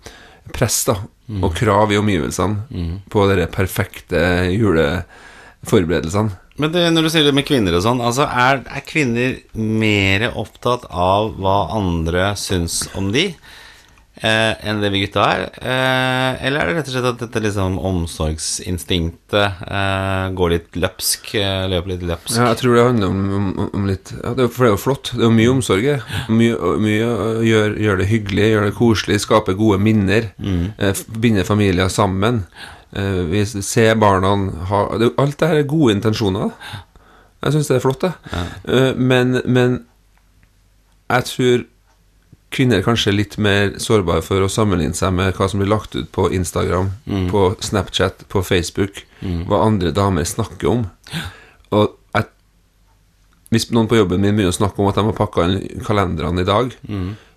[0.55, 0.97] press da,
[1.41, 4.21] og krav i omgivelsene på de perfekte
[4.53, 6.35] juleforberedelsene.
[6.57, 10.31] Men det, når du sier det med kvinner og sånn, altså er, er kvinner mer
[10.33, 13.29] opptatt av hva andre syns om de,
[14.23, 15.41] enn det vi gutta er?
[15.61, 21.33] Eh, eller er det rett og slett at dette liksom omsorgsinstinktet eh, går litt løpsk,
[21.37, 22.37] eh, løper litt løpsk?
[22.37, 24.75] Ja, jeg tror det handler om, om, om litt ja, det er, For det er
[24.75, 25.11] jo flott.
[25.13, 25.85] Det er jo mye omsorg.
[25.91, 26.07] her.
[26.33, 27.11] Mye, mye
[27.47, 30.31] gjør, gjør det hyggelig, gjør det koselig, skaper gode minner.
[30.41, 32.43] Eh, binder familier sammen.
[32.95, 34.33] Eh, vi ser barna
[34.69, 34.83] ha
[35.19, 36.53] Alt det her er gode intensjoner.
[37.43, 38.13] Jeg syns det er flott, det.
[38.65, 39.81] Eh, men, men
[41.07, 41.65] jeg tror
[42.51, 46.07] kvinner kanskje litt mer sårbare for å sammenligne seg med hva som blir lagt ut
[46.15, 46.91] på Instagram,
[47.31, 50.85] på Snapchat, på Facebook, hva andre damer snakker om.
[51.75, 52.25] Og jeg,
[53.51, 56.43] hvis noen på jobben min begynner å snakke om at de har pakka inn kalenderne
[56.43, 56.71] i dag,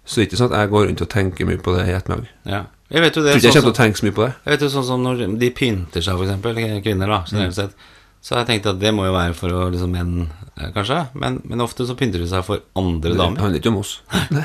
[0.05, 1.95] så er det ikke sånn at jeg går rundt og tenker mye på det i
[1.97, 2.31] ettermiddag.
[2.51, 2.63] Ja.
[2.91, 4.15] Jeg vet jo det Jeg tror ikke jeg sånn kommer til å tenke så mye
[4.17, 4.33] på det.
[4.45, 7.59] jeg vet jo sånn som når de pynter seg, eksempel, kvinner, da, generelt Mm.
[7.61, 7.75] sett.
[8.21, 10.27] Så jeg tenkte at det må jo være for å liksom menn,
[10.61, 10.99] eh, kanskje.
[11.17, 13.39] Men, men ofte så pynter de seg for andre damer.
[13.39, 13.95] Det handler ikke om oss.
[14.37, 14.45] Nei.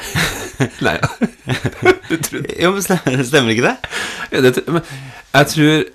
[0.86, 0.96] Nei.
[2.10, 3.76] Du trodde Jo, men stemmer ikke det?
[4.32, 4.84] ja, det, men
[5.34, 5.86] jeg tror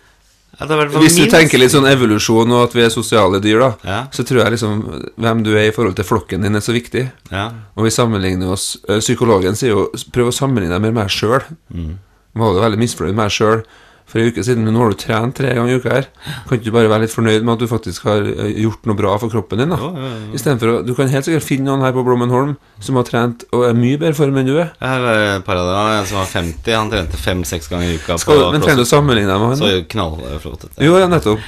[0.60, 4.00] det Hvis du tenker litt sånn evolusjon og at vi er sosiale dyr, da, Ja.
[4.12, 4.82] så tror jeg liksom
[5.16, 7.06] hvem du er i forhold til flokken din, er så viktig.
[7.32, 7.46] Ja.
[7.78, 11.46] Og vi sammenligner oss Psykologen sier jo prøv å sammenligne deg med meg sjøl.
[11.72, 11.94] Mm.
[12.42, 13.62] Var du veldig misfornøyd med meg sjøl
[14.10, 16.08] for en uke siden, men nå har du trent tre ganger i uka her.
[16.48, 19.14] Kan ikke du bare være litt fornøyd med at du faktisk har gjort noe bra
[19.22, 19.78] for kroppen din, da?
[19.80, 20.30] Ja, ja, ja.
[20.38, 23.64] Istedenfor å Du kan helt sikkert finne noen her på Blommenholm som har trent og
[23.70, 24.72] er mye bedre form enn du er.
[24.80, 27.98] Jeg har et par av dem, en som var 50, han trente fem-seks ganger i
[28.02, 28.18] uka.
[28.22, 29.60] Skal, men trenger du å sammenligne deg med han?
[29.62, 30.68] Så knallflott.
[30.82, 31.40] Jo, ja, nettopp.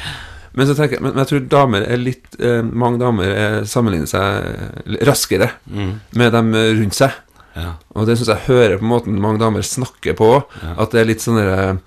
[0.52, 4.98] Men, så jeg, men, jeg tror damer er litt eh, Mange damer er, sammenligner seg
[5.08, 5.94] raskere Mm.
[6.20, 7.14] med dem eh, rundt seg.
[7.56, 7.74] Ja.
[7.96, 10.28] Og det syns jeg hører på måten mange damer snakker på,
[10.76, 11.80] at det er litt sånn derre eh,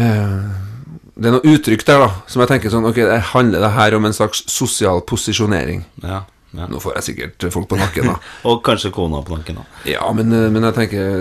[0.00, 3.96] Det er noe uttrykk der, da, som jeg tenker sånn Ok, det handler det her
[3.98, 5.82] om en slags sosial posisjonering?
[6.04, 6.22] Ja,
[6.56, 6.66] ja.
[6.66, 8.16] Nå får jeg sikkert folk på nakken, da.
[8.50, 9.66] Og kanskje kona på nakken, da.
[9.86, 11.12] Ja, men, eh, men jeg tenker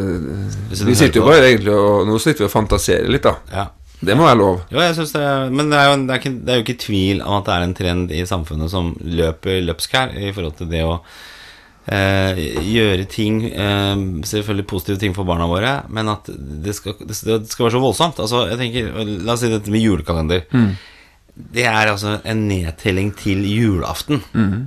[0.72, 3.36] Vi sitter jo bare egentlig og Nå sitter vi og fantaserer litt, da.
[3.54, 3.68] Ja.
[4.00, 4.62] Det må være lov.
[4.72, 6.80] Jo, jeg synes det Men det er, jo, det, er ikke, det er jo ikke
[6.86, 10.56] tvil om at det er en trend i samfunnet som løper løpsk her, i forhold
[10.62, 10.96] til det å
[11.92, 17.18] eh, gjøre ting eh, Selvfølgelig positive ting for barna våre, men at det skal, det,
[17.18, 18.22] skal være så voldsomt.
[18.24, 18.94] Altså, jeg tenker,
[19.26, 20.46] La oss si dette med julekalender.
[21.40, 24.24] Det er altså en nedtelling til julaften.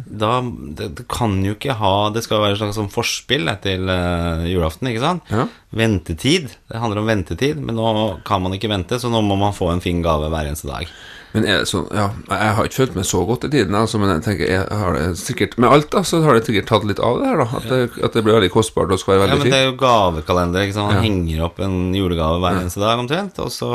[0.07, 0.39] Da,
[0.79, 4.47] det, det kan jo ikke ha Det skal være et slags sånn forspill til uh,
[4.49, 5.29] julaften, ikke sant?
[5.33, 5.45] Ja.
[5.73, 6.51] Ventetid.
[6.69, 9.73] Det handler om ventetid, men nå kan man ikke vente, så nå må man få
[9.73, 10.87] en fin gave hver eneste dag.
[11.33, 13.97] Men er det sånn, ja, jeg har ikke følt meg så godt i tiden, altså,
[13.97, 16.85] men jeg tenker, jeg har det sikkert Med alt, da, så har det sikkert tatt
[16.85, 17.47] litt av det her, da.
[17.57, 19.49] At det, at det blir veldig kostbart og skal være veldig fint.
[19.49, 20.67] Ja, men det er jo gavekalender.
[20.67, 20.91] Ikke sant?
[20.93, 21.07] Man Ja.
[21.07, 23.41] henger opp en julegave hver eneste dag omtrent.
[23.41, 23.71] Og så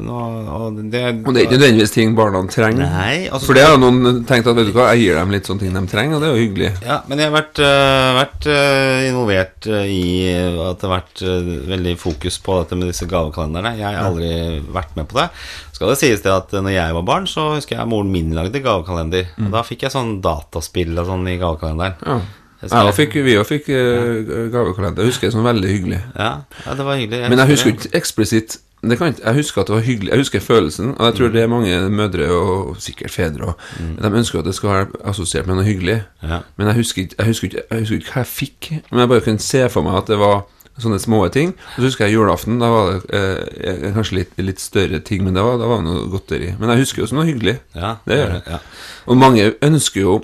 [0.00, 0.16] nå,
[0.56, 2.88] og det, Og det er ikke nødvendigvis ting barna trenger.
[2.88, 5.44] Nei, altså- For det har noen tenkt at, vet du hva, jeg gir dem litt
[5.44, 6.72] sånne ting de trenger, og det er jo hyggelig.
[6.86, 11.22] Ja, men jeg har vært, øh, vært øh, involvert øh, i at det har vært
[11.26, 13.74] øh, veldig fokus på dette med disse gavekalenderne.
[13.78, 14.32] Jeg har aldri
[14.72, 15.28] vært med på det.
[15.76, 18.34] Skal det sies det at øh, når jeg var barn, så husker jeg moren min
[18.36, 19.32] lagde gavekalender.
[19.40, 22.00] Og da fikk jeg sånn dataspill og sånn i gavekalenderen.
[22.06, 22.20] Ja.
[22.60, 25.00] Jeg Jeg og fikk, vi òg fikk eh, gavekalender.
[25.00, 26.00] Jeg husker det som veldig hyggelig.
[26.12, 26.32] Ja,
[26.66, 27.22] ja, det var hyggelig.
[27.32, 30.10] Men jeg husker ikke eksplisitt det kan ikke, Jeg husker at det var hyggelig.
[30.10, 33.54] Jeg husker følelsen, og jeg tror det er mange mødre og sikkert fedre og,
[34.02, 36.02] De ønsker at det skal være assosiert med noe hyggelig.
[36.22, 36.38] Ja.
[36.56, 38.70] Men jeg husker, ikke, jeg, husker ikke, jeg husker ikke hva jeg fikk.
[38.90, 40.46] Men jeg bare kunne se for meg at det var
[40.82, 41.54] sånne små ting.
[41.74, 42.58] Og så husker jeg julaften.
[42.62, 45.88] Da var det eh, kanskje litt, litt større ting, men det var, da var det
[45.88, 46.54] noe godteri.
[46.60, 47.58] Men jeg husker jo som noe hyggelig.
[47.76, 48.42] Ja, Det gjør jeg.
[48.50, 48.60] Ja.
[49.06, 50.20] Og mange ønsker jo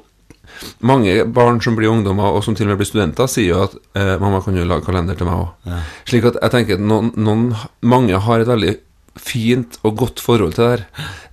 [0.81, 3.75] Mange barn som blir ungdommer, og som til og med blir studenter, sier jo at
[3.93, 7.11] eh, 'mamma, kan du lage kalender til meg òg?' Slik at jeg tenker at noen,
[7.17, 8.77] noen, mange har et veldig
[9.17, 10.85] fint og godt forhold til det her.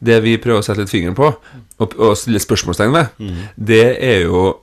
[0.04, 1.30] Det vi prøver å sette litt fingeren på,
[1.80, 3.08] og, og stille spørsmålstegn ved,
[3.56, 4.60] det er jo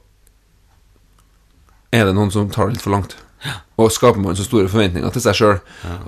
[1.92, 3.16] Er det noen som tar det litt for langt?
[3.81, 5.59] Og skaper man så store forventninger til seg sjøl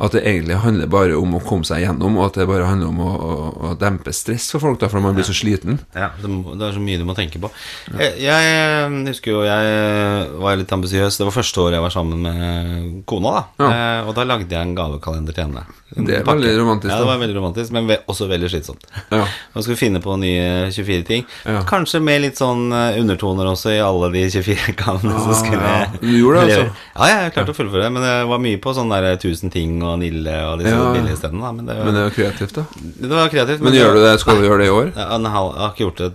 [0.02, 2.90] at det egentlig handler bare om å komme seg gjennom, og at det bare handler
[2.90, 3.34] om å, å,
[3.70, 5.78] å dempe stress for folk, da, for man blir så sliten.
[5.96, 7.50] Ja, det, er så mye du må tenke på.
[7.96, 11.18] Jeg, jeg husker jo jeg var litt ambisiøs.
[11.18, 13.44] Det var første året jeg var sammen med kona.
[13.58, 15.64] da eh, Og da lagde jeg en gavekalender til henne.
[15.92, 16.96] Det er veldig romantisk, Da.
[16.96, 18.86] Ja, det var veldig romantisk, men også veldig slitsomt.
[19.12, 19.24] Ja.
[19.54, 21.26] Man skulle finne på nye 24 ting.
[21.44, 21.62] Ja.
[21.68, 25.18] Kanskje med litt sånn eh, undertoner også i alle de 24 gavene.
[25.20, 25.90] så skulle ja.
[26.00, 26.86] Du gjorde det, altså?
[26.96, 27.88] Ja, jeg klarte å fullføre.
[27.94, 30.92] Men det var mye på sånn der 1000 ting og Nille og disse Ja.
[30.92, 31.40] billige stedene.
[31.42, 31.52] Da.
[31.52, 32.64] Men det, Men det er jo kreativt, da.
[33.00, 33.60] det var kreativt.
[33.64, 34.14] Men gjør du det?
[34.20, 34.92] Skal du gjøre det i år?
[34.96, 36.12] Nei, jeg har ikke gjort det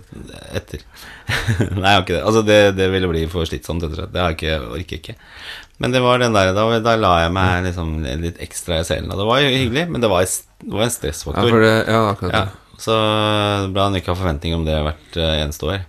[0.54, 0.84] etter.
[1.76, 2.22] Nei, jeg har ikke det.
[2.24, 4.12] Altså, det, det ville bli for slitsomt, rett og slett.
[4.14, 5.16] Det har jeg ikke, orker ikke.
[5.78, 7.92] Men det var den der, da, da la jeg meg liksom
[8.24, 9.10] litt ekstra i selen.
[9.12, 11.50] Og det var jo hyggelig, men det var, det var en Ja, stressfaktor.
[11.52, 12.82] for det, ja akkurat Ja, det.
[12.82, 12.96] så
[13.74, 15.84] bra han ikke har forventninger om det hvert eh, eneste år.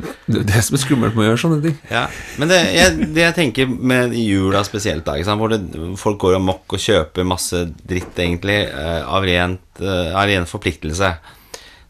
[0.00, 1.76] Det er det som er skummelt med å gjøre sånne ting.
[1.92, 2.06] Ja,
[2.40, 5.60] Men det jeg, det jeg tenker med jula spesielt, da, hvor det,
[6.00, 11.12] folk går amok og kjøper masse dritt, egentlig, eh, av, rent, eh, av ren forpliktelse,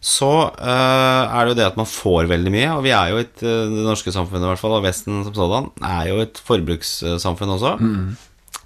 [0.03, 2.71] så uh, er det jo det at man får veldig mye.
[2.75, 5.69] Og vi er jo et, det norske samfunnet, i hvert fall, og Vesten som sådan,
[5.87, 7.77] er jo et forbrukssamfunn også.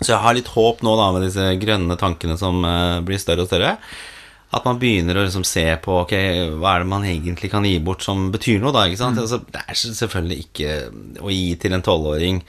[0.01, 3.45] Så jeg har litt håp nå da med disse grønne tankene som uh, blir større
[3.45, 3.77] og større.
[4.57, 6.15] At man begynner å liksom se på ok,
[6.57, 8.73] hva er det man egentlig kan gi bort som betyr noe.
[8.73, 9.21] da, ikke sant?
[9.21, 10.79] Altså, det er selvfølgelig ikke
[11.21, 12.41] å gi til en tolvåring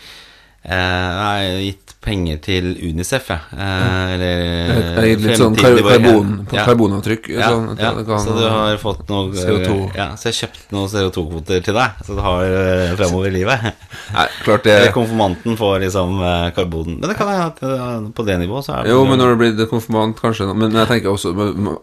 [0.67, 3.39] jeg har gitt penger til Unicef, jeg.
[3.57, 6.63] Eh, eller Jeg har gitt litt sånn karbon, ja.
[6.67, 7.29] karbonavtrykk.
[7.33, 7.91] Ja, sånn, ja.
[8.07, 9.75] kan- så du har fått noe CO2.
[9.97, 13.33] Ja, så jeg har kjøpt noen CO2-kvoter til deg, så du har uh, fremover i
[13.39, 13.67] livet.
[14.15, 16.99] Nei, klart det konfirmanten får liksom eh, karbonen.
[17.01, 19.67] Men det kan jeg eh, på det nivået så det Jo, men når det blir
[19.71, 21.33] konfirmant, kanskje Men jeg tenker også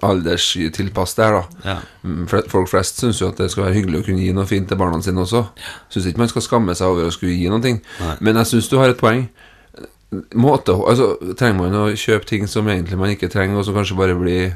[0.05, 1.43] alderstilpass der, da.
[1.69, 1.77] ja.
[2.05, 4.69] Mm, Folk flest syns jo at det skal være hyggelig å kunne gi noe fint
[4.69, 5.45] til barna sine også.
[5.93, 7.77] Syns ikke man skal skamme seg over å skulle gi noe.
[8.25, 9.29] Men jeg syns du har et poeng.
[10.35, 13.99] Måte, altså, trenger man å kjøpe ting som egentlig man ikke trenger, og som kanskje
[13.99, 14.53] bare blir,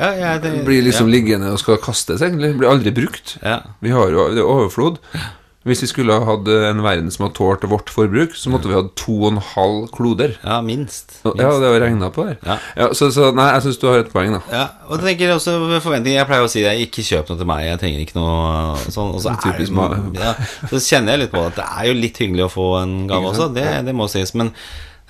[0.00, 1.12] Ja, ja, det, blir liksom ja.
[1.18, 2.54] liggende og skal kastes, egentlig?
[2.56, 3.36] Blir aldri brukt.
[3.44, 3.58] Ja.
[3.84, 5.02] Vi har jo det er overflod.
[5.68, 8.78] Hvis vi skulle ha hatt en verden som hadde tålt vårt forbruk, så måtte vi
[8.78, 10.38] hatt to og en halv kloder.
[10.40, 11.18] ja, minst.
[11.20, 11.36] minst.
[11.36, 12.38] Ja, det har regna på der.
[12.46, 12.86] Ja.
[12.96, 14.40] så, så nei, jeg syns du har et poeng, da.
[14.48, 17.50] Ja, og jeg tenker også forventninger Jeg pleier å si det, ikke kjøp noe til
[17.52, 19.12] meg, jeg trenger ikke noe sånn.
[19.12, 20.32] Og så, er, ja,
[20.72, 23.34] så kjenner jeg litt på at det er jo litt hyggelig å få en gave
[23.34, 24.32] også, det, det må sies.
[24.40, 24.54] Men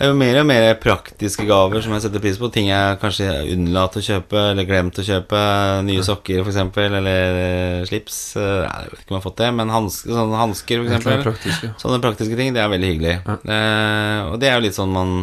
[0.01, 2.49] det er jo mer og mer praktiske gaver som jeg setter pris på.
[2.55, 5.43] Ting jeg kanskje unnlater å kjøpe, eller glemt å kjøpe.
[5.85, 7.11] Nye sokker, f.eks., eller
[7.43, 8.17] eh, slips.
[8.41, 11.61] Nei, Jeg vet ikke om jeg har fått det, men hansker, sånne hansker, f.eks.
[11.85, 13.15] Sånne praktiske ting, det er veldig hyggelig.
[13.29, 15.15] Eh, og det er jo litt sånn man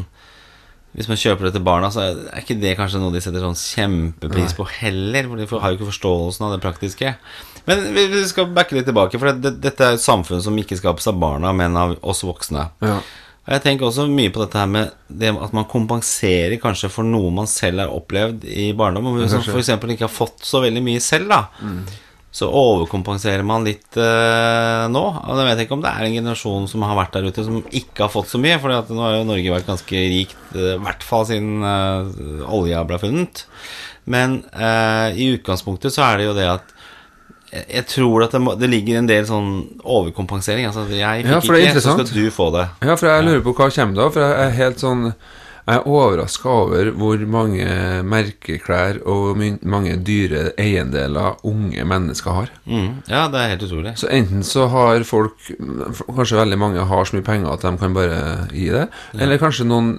[0.93, 3.57] Hvis man kjøper det til barna, så er ikke det kanskje noe de setter sånn
[3.57, 5.25] kjempepris på heller.
[5.25, 7.17] For de har jo ikke forståelsen av det praktiske.
[7.65, 10.77] Men vi vi skal backe litt tilbake, for det, dette er et samfunn som ikke
[10.77, 12.69] skapes av barna, men av oss voksne.
[12.85, 13.01] Ja.
[13.47, 17.31] Jeg tenker også mye på dette her med det at man kompenserer kanskje for noe
[17.31, 19.07] man selv har opplevd i barndom.
[19.07, 19.71] Om man f.eks.
[19.71, 21.45] ikke har fått så veldig mye selv, da.
[22.37, 25.03] Så overkompenserer man litt eh, nå.
[25.23, 27.63] Og jeg vet ikke om det er en generasjon som har vært der ute som
[27.65, 28.59] ikke har fått så mye.
[28.61, 32.83] For nå har jo Norge vært ganske rikt, eh, i hvert fall siden uh, olja
[32.85, 33.47] ble funnet.
[34.11, 36.76] Men eh, i utgangspunktet så er det jo det at
[37.65, 39.49] jeg, tror at det, må, det ligger en del sånn
[39.83, 40.67] overkompensering.
[40.69, 42.67] Altså jeg fikk Ja, for det er ikke, så skal du få det.
[42.85, 44.09] Ja, for jeg lurer på hva kommer da.
[44.13, 45.11] For jeg er helt sånn
[45.67, 47.65] Jeg er overraska over hvor mange
[48.07, 49.35] merkeklær og
[49.67, 52.53] mange dyre eiendeler unge mennesker har.
[52.63, 53.91] Mm, ja, det er helt utrolig.
[53.99, 55.35] Så enten så har folk
[56.07, 58.21] Kanskje veldig mange har så mye penger at de kan bare
[58.55, 58.85] gi det.
[59.19, 59.91] Eller kanskje noen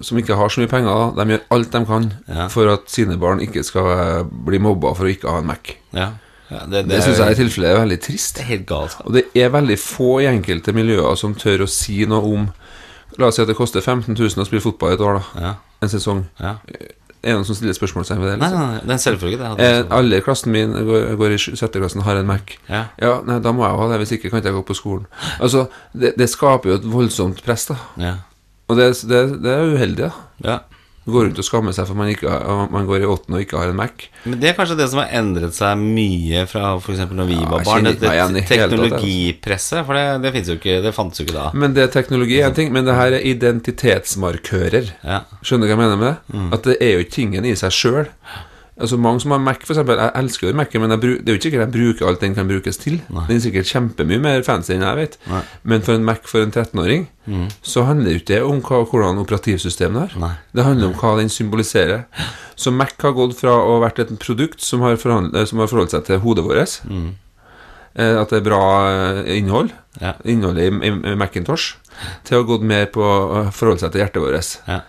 [0.00, 2.48] som ikke har så mye penger, de gjør alt de kan Ja.
[2.48, 5.74] for at sine barn ikke skal bli mobba for å ikke ha en Mac.
[5.92, 6.12] Ja,
[6.50, 8.34] ja det, Det, er synes jeg i tilfelle er veldig trist.
[8.36, 9.06] Det er helt galskap.
[9.06, 12.48] Og det er veldig få i enkelte miljøer som tør å si noe om
[13.18, 15.40] La oss si at det koster 15 000 å spille fotball i et år, da.
[15.42, 16.24] Ja, En sesong.
[16.40, 16.54] ja.
[17.20, 18.36] Er det noen som stiller spørsmålstegn ved det?
[18.40, 18.60] Nei, Liksom?
[18.60, 19.66] nei, nei, det er en selvfølge, det.
[19.66, 22.54] Eh, alle i klassen min går, går i sj- sjette klassen, har en Mac.
[22.70, 24.76] Ja, Ja, nei, da må jeg ha det, hvis ikke kan ikke jeg gå på
[24.78, 25.04] skolen.
[25.40, 27.76] Altså, det, det skaper jo et voldsomt press, da.
[28.00, 28.14] ja,
[28.70, 30.12] Og det, det, det er uheldig, da.
[30.48, 30.58] ja.
[31.10, 32.34] Går rundt og skammer seg for man, ikke
[32.70, 34.06] man går i åttende og ikke har en Mac.
[34.24, 37.02] Men det er kanskje det som har endret seg mye fra f.eks.
[37.08, 37.88] når vi var ja, barn.
[37.90, 38.44] Det, altså.
[38.50, 41.48] teknologipresset, for det, det, jo ikke, det fantes jo ikke da.
[41.56, 44.94] Men det er teknologi er en ting, men det her er identitetsmarkører.
[45.06, 46.38] Ja, Skjønner du hva jeg mener med det?
[46.38, 46.48] Mm.
[46.56, 48.08] At det er jo ikke tingen i seg sjøl.
[48.80, 49.98] Altså Mange som har Mac, eksempel.
[50.00, 52.34] Jeg elsker jo Mac, men jeg det er jo ikke sikkert jeg bruker alt den
[52.34, 52.96] kan brukes til.
[53.12, 53.24] Nei.
[53.28, 55.16] Den er sikkert kjempemye mer fancy enn jeg vet.
[55.28, 55.42] Nei.
[55.64, 57.06] Men for en Mac for en 13-åring,
[57.62, 60.36] så handler jo ikke det om hva, hvordan operativsystemet er.
[60.56, 62.06] Det handler om hva den symboliserer.
[62.56, 65.92] Så Mac har gått fra å ha vært et produkt som har, som har forholdt
[65.94, 67.10] seg til hodet vårt, Mm.
[67.94, 71.74] eh, at det er bra eh, innhold, ja, innholdet i, i, i Macintosh,
[72.24, 74.52] til å ha gått mer på å forholde seg til hjertet vårt.
[74.68, 74.80] ja,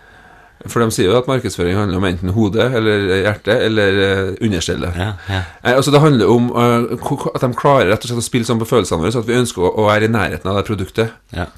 [0.70, 4.98] For de sier jo at markedsføring handler om enten hodet eller hjertet eller uh, understellet.
[4.98, 5.40] ja, ja.
[5.64, 6.92] Eh, altså Det handler om eh,
[7.34, 9.38] at de klarer rett og slett å spille sånn på følelsene våre, så at vi
[9.40, 11.18] ønsker å, være i nærheten av det produktet.
[11.34, 11.48] ja.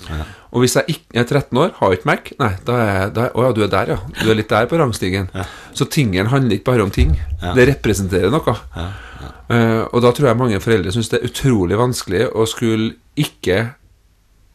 [0.54, 3.42] Og hvis jeg ikke er 13 år, har ikke Mac, nei, da er jeg Å
[3.42, 3.96] ja, du er der, ja.
[4.20, 5.26] Du er litt der på rangstigen.
[5.74, 7.16] Så tingene handler ikke bare om ting.
[7.42, 8.54] Det representerer noe.
[8.76, 8.92] ja.
[9.52, 13.58] Eh, og da tror jeg mange foreldre syns det er utrolig vanskelig å skulle ikke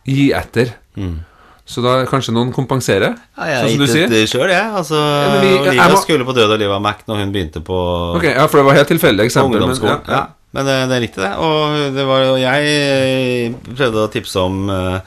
[0.09, 0.73] gi etter.
[0.97, 1.19] Mm.
[1.69, 4.71] Så da kanskje noen kompenserer, Ja, jeg har sånn som du gitt det sjøl, jeg.
[4.79, 7.31] Altså, ja, vi- Olivia jeg må- skulle på død og liv av Mac når hun
[7.35, 7.77] begynte på
[8.17, 9.59] Ok, ja, For det var helt tilfeldig eksempel.
[9.61, 11.33] Men, ja, Ja, men det, det er riktig, det.
[11.37, 14.99] Og det var jo Jeg prøvde å tipse om eh,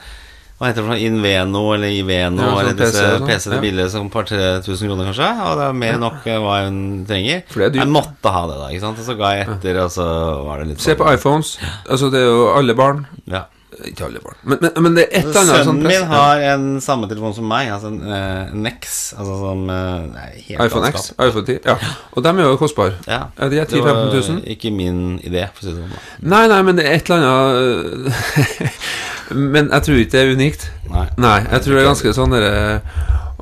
[0.61, 1.03] hva heter det for noe?
[1.03, 3.61] Inveno eller Iveno Ja, sånn eller disse PC og sånn, PC-ene ja.
[3.65, 5.27] billige som par tre tusen kroner, kanskje.
[5.43, 6.77] Og det er mer nok eh, hva hun
[7.09, 7.43] trenger.
[7.57, 7.69] Er.
[7.75, 8.69] Jeg måtte ha det, da.
[8.71, 10.07] ikke sant Og så ga jeg etter, og så
[10.45, 11.57] var det litt Se på iPhones.
[11.89, 13.03] Altså Det er jo alle barn.
[13.27, 13.43] Ja.
[13.89, 16.43] Ikke alle barn, men, men, men det er et eller annet sånn Sønnen min har
[16.53, 18.99] en samme telefon som meg, altså en uh, Nex.
[19.17, 21.59] Altså som uh, nei, iPhone X, iPhone 10.
[21.65, 21.77] Ja.
[22.13, 22.99] Og dem er jo kostbare.
[23.07, 23.25] Ja.
[23.37, 24.43] De er Det var 10 000-15 000.
[24.55, 26.29] Ikke min idé, for å si det sånn.
[26.35, 28.71] Nei, nei, men det er et eller annet
[29.53, 30.69] Men jeg tror ikke det er unikt.
[30.91, 31.07] Nei.
[31.17, 32.53] Nei, jeg tror det er ganske sånn derre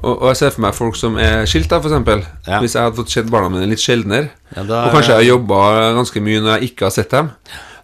[0.01, 2.23] og, jeg ser for meg folk som er skilt, da, for.
[2.47, 2.61] Ja.
[2.61, 5.27] Hvis jeg hadde fått sett barna mine litt sjeldnere, Ja, da og kanskje jeg har
[5.27, 5.59] jobba
[5.99, 7.29] ganske mye når jeg ikke har sett dem,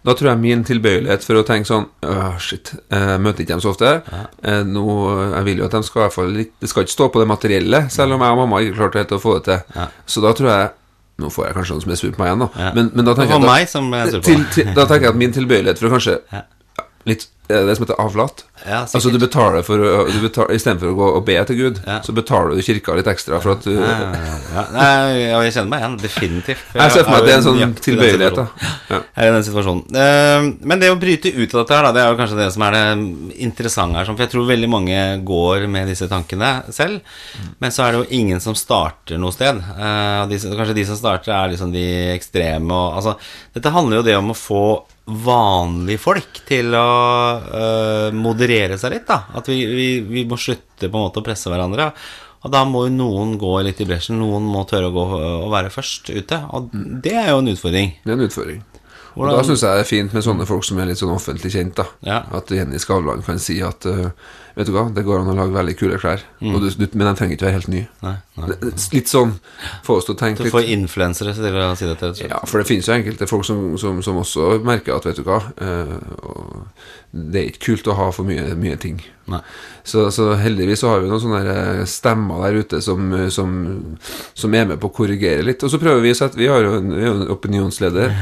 [0.08, 3.62] Da tror jeg min tilbøyelighet for å tenke sånn Åh, shit, jeg møter ikke dem
[3.64, 3.90] så ofte.
[4.08, 4.24] Ja.
[4.64, 4.84] nå,
[5.34, 7.28] jeg vil jo at de skal i hvert fall Det skal ikke stå på det
[7.28, 9.76] materielle, selv om jeg og mamma ikke klarte helt å få det til.
[9.76, 9.88] Ja.
[10.08, 10.68] Så da tror jeg
[11.18, 12.48] Nå får jeg kanskje noen som er sur på meg igjen, da.
[12.62, 12.68] Ja.
[12.76, 15.90] Men, men da tenker jeg på til, til, Da tenker jeg at min tilbøyelighet for
[15.90, 16.44] å kanskje Ja.
[17.10, 18.44] litt det det som heter avlat?
[18.66, 22.00] Ja, altså du betaler for du betaler, Istedenfor å gå og be til Gud, Ja.
[22.04, 25.96] så betaler du kirka litt ekstra for at du Ja, ja, jeg kjenner meg igjen,
[26.02, 26.64] definitivt.
[26.74, 28.40] Jeg ser for meg at det er en sånn tilbøyelighet.
[28.90, 29.84] Jeg er i den situasjonen.
[29.94, 32.62] Eh, Men det å bryte ut av dette her, det er jo kanskje det som
[32.68, 32.84] er det
[33.46, 34.04] interessante her.
[34.10, 37.00] For jeg tror veldig mange går med disse tankene selv.
[37.60, 39.56] Men så er det jo ingen som starter noe sted.
[39.56, 43.12] Eh, kanskje de som starter, er liksom de ekstreme og Altså,
[43.54, 44.62] dette handler jo det om å få
[45.08, 46.86] vanlige folk til å
[47.48, 49.22] uh, moderere seg litt, da.
[49.38, 51.90] At vi, vi, vi må slutte på en måte å presse hverandre.
[52.46, 54.20] Og da må jo noen gå litt i bresjen.
[54.20, 56.38] Noen må tørre å gå og være først ute.
[56.54, 56.68] Og
[57.02, 57.96] det er jo en utfordring.
[58.04, 58.60] Det er en utfordring.
[59.18, 61.10] Og Hvordan- Da syns jeg det er fint med sånne folk som er litt sånn
[61.16, 61.74] offentlig kjent.
[61.74, 62.22] da Ja.
[62.30, 64.10] At Jenny Skavlan kan si at uh,
[64.54, 67.14] Vet du hva, det går an å lage veldig kule klær, og du, men de
[67.14, 67.88] trenger ikke være helt nye.
[68.02, 68.16] Nei,
[68.94, 69.34] Litt sånn
[69.86, 72.12] for oss til å tenke litt får influensere til å si dette.
[72.24, 75.26] Ja, for det finnes jo enkelte folk som, som, som også merker at vet du
[75.26, 75.94] hva eh,
[76.28, 76.68] og
[77.10, 79.00] Det er ikke kult å ha for mye, mye ting.
[79.84, 83.54] Så, så heldigvis så har vi noen sånne stemmer der ute som, som,
[84.36, 85.64] som er med på å korrigere litt.
[85.64, 88.12] Og så prøver vi å sette Vi har jo en, en opinionsleder.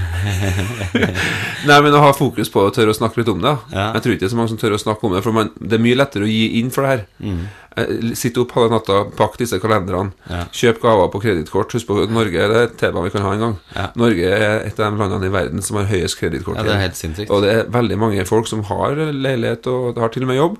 [1.69, 3.57] Nei, men å ha fokus på å tørre å snakke litt om det.
[3.75, 3.91] Ja.
[3.97, 5.53] Jeg tror ikke det er så mange som tør å snakke om det, for man,
[5.59, 7.07] det er mye lettere å gi inn for det her.
[7.23, 7.47] Mm.
[7.77, 10.45] Eh, Sitt opp halve natta, pakk disse kalenderne, Ja.
[10.51, 11.73] kjøp gaver på kredittkort.
[11.77, 13.57] Husk på Norge det er et tema vi kan ha en gang.
[13.75, 13.87] Ja.
[13.97, 16.57] Norge er et av de landene i verden som har høyest kredittkort.
[16.57, 17.31] Ja, det er helt sinnssykt.
[17.31, 20.57] Og det er veldig mange folk som har leilighet og har til og med jobb,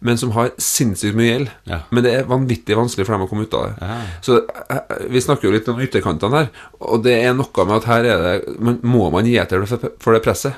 [0.00, 1.50] men som har sinnssykt mye gjeld.
[1.66, 1.80] Ja.
[1.90, 3.90] Men det er vanvittig vanskelig for dem å komme ut av det.
[4.22, 4.38] Så
[4.70, 8.04] eh, vi snakker jo litt om ytterkantene her, og det er noe med at her
[8.04, 10.54] er det man, Må man gi etter for det presset?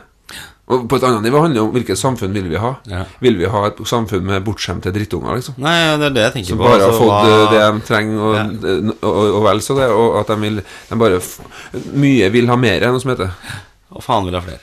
[0.68, 2.76] Og på et annet nivå handler det om hvilket samfunn vil vi ha.
[2.88, 3.02] Ja.
[3.20, 5.54] Vil vi ha et samfunn med bortskjemte drittunger, liksom?
[5.58, 6.64] Nei, ja, det er det jeg tenker Som på.
[6.64, 8.44] bare har altså, fått hva- eh, det de trenger, og, Ja.
[9.02, 9.88] og, og, og vel så det.
[9.90, 11.20] Og at de vil de bare
[11.92, 13.32] Mye vil ha mer, enn noe som heter.
[13.92, 14.60] Og faen vil ha flere.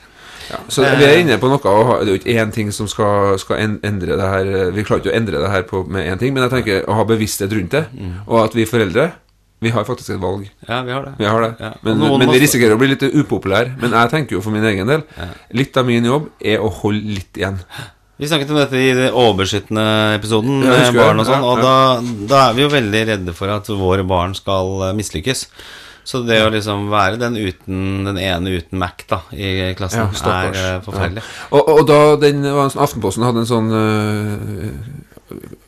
[0.50, 2.88] Ja, så vi er inne på noe og Det er jo ikke én ting som
[2.90, 6.18] skal, skal endre det her Vi klarer ikke å endre det her på, med én
[6.18, 8.14] ting, men jeg tenker å ha bevissthet rundt det, Mm.
[8.26, 9.12] og at vi foreldre
[9.62, 10.46] Vi har faktisk et valg.
[10.70, 11.14] Ja, vi har det.
[11.20, 11.50] Vi har det.
[11.60, 11.70] Ja.
[11.84, 13.74] Men, men må- vi risikerer å bli litt upopulære.
[13.82, 15.04] Men jeg tenker jo for min egen del
[15.52, 17.58] Litt av min jobb er å holde litt igjen.
[18.20, 19.84] Vi snakket om dette i den overskyttende
[20.18, 21.76] episoden Ja, med barn og sånn, og da,
[22.28, 25.46] da er vi jo veldig redde for at våre barn skal eh, mislykkes.
[26.10, 30.32] Så det å liksom være den uten Den ene uten Mac da i klassen Ja,
[30.48, 31.22] er eh, forferdelig.
[31.54, 34.72] Og, og da den, sånn- Aftenposten hadde en sånn øh,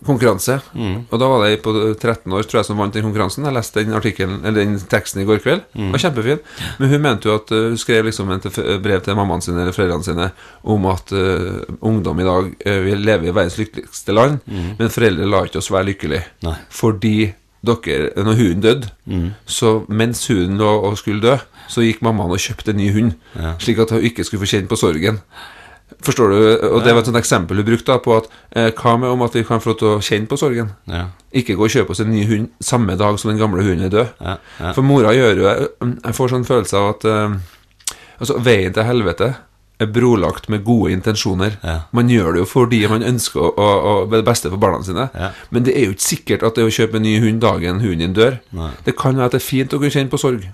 [0.06, 0.60] konkurranse.
[0.74, 1.06] Mm.
[1.12, 3.46] Og da var det ei på 13 år tror jeg som vant den konkurransen.
[3.48, 5.62] Jeg leste den artikkelen Eller den teksten i går kveld.
[5.76, 5.92] Mm.
[5.94, 6.40] Var kjempefin.
[6.80, 8.48] Men hun mente jo at øh, Hun skrev liksom et
[8.84, 10.32] brev til mammaen sine eller foreldrene sine
[10.64, 14.40] om at uh, ungdom i dag uh, vil leve i verdens lykkeligste land,
[14.80, 16.24] men foreldre lar ikke oss være lykkelige.
[16.42, 16.48] Mm.
[16.50, 16.56] Nei.
[16.70, 17.16] Fordi
[17.62, 19.32] dere, når hunden døde, Mm.
[19.46, 21.36] så mens hunden lå og skulle dø,
[21.70, 23.54] så gikk mammaen og kjøpte en ny hund, Ja.
[23.60, 25.20] slik at hun ikke skulle få kjenne på sorgen.
[26.02, 26.38] Forstår du?
[26.72, 29.36] Og det var et eksempel du brukte da på at eh, hva med om at
[29.38, 30.72] vi kan få til å kjenne på sorgen?
[30.90, 33.86] Ja, Ikke gå og kjøpe oss en ny hund samme dag som den gamle hunden
[33.86, 34.12] er død.
[34.22, 34.74] ja, ja.
[34.74, 37.40] For mora gjør jo Jeg får sånn følelse av at eh,
[38.22, 39.32] Altså, veien til helvete
[39.82, 41.56] er brolagt med gode intensjoner.
[41.66, 41.80] Ja.
[41.92, 45.08] Man gjør det jo fordi man ønsker å, å, å det beste for barna sine.
[45.18, 45.32] Ja.
[45.50, 48.04] Men det er jo ikke sikkert at det å kjøpe en ny hund dagen hunden
[48.04, 48.70] din dør Nei.
[48.86, 50.46] Det kan være at det er fint å kunne kjenne på sorg.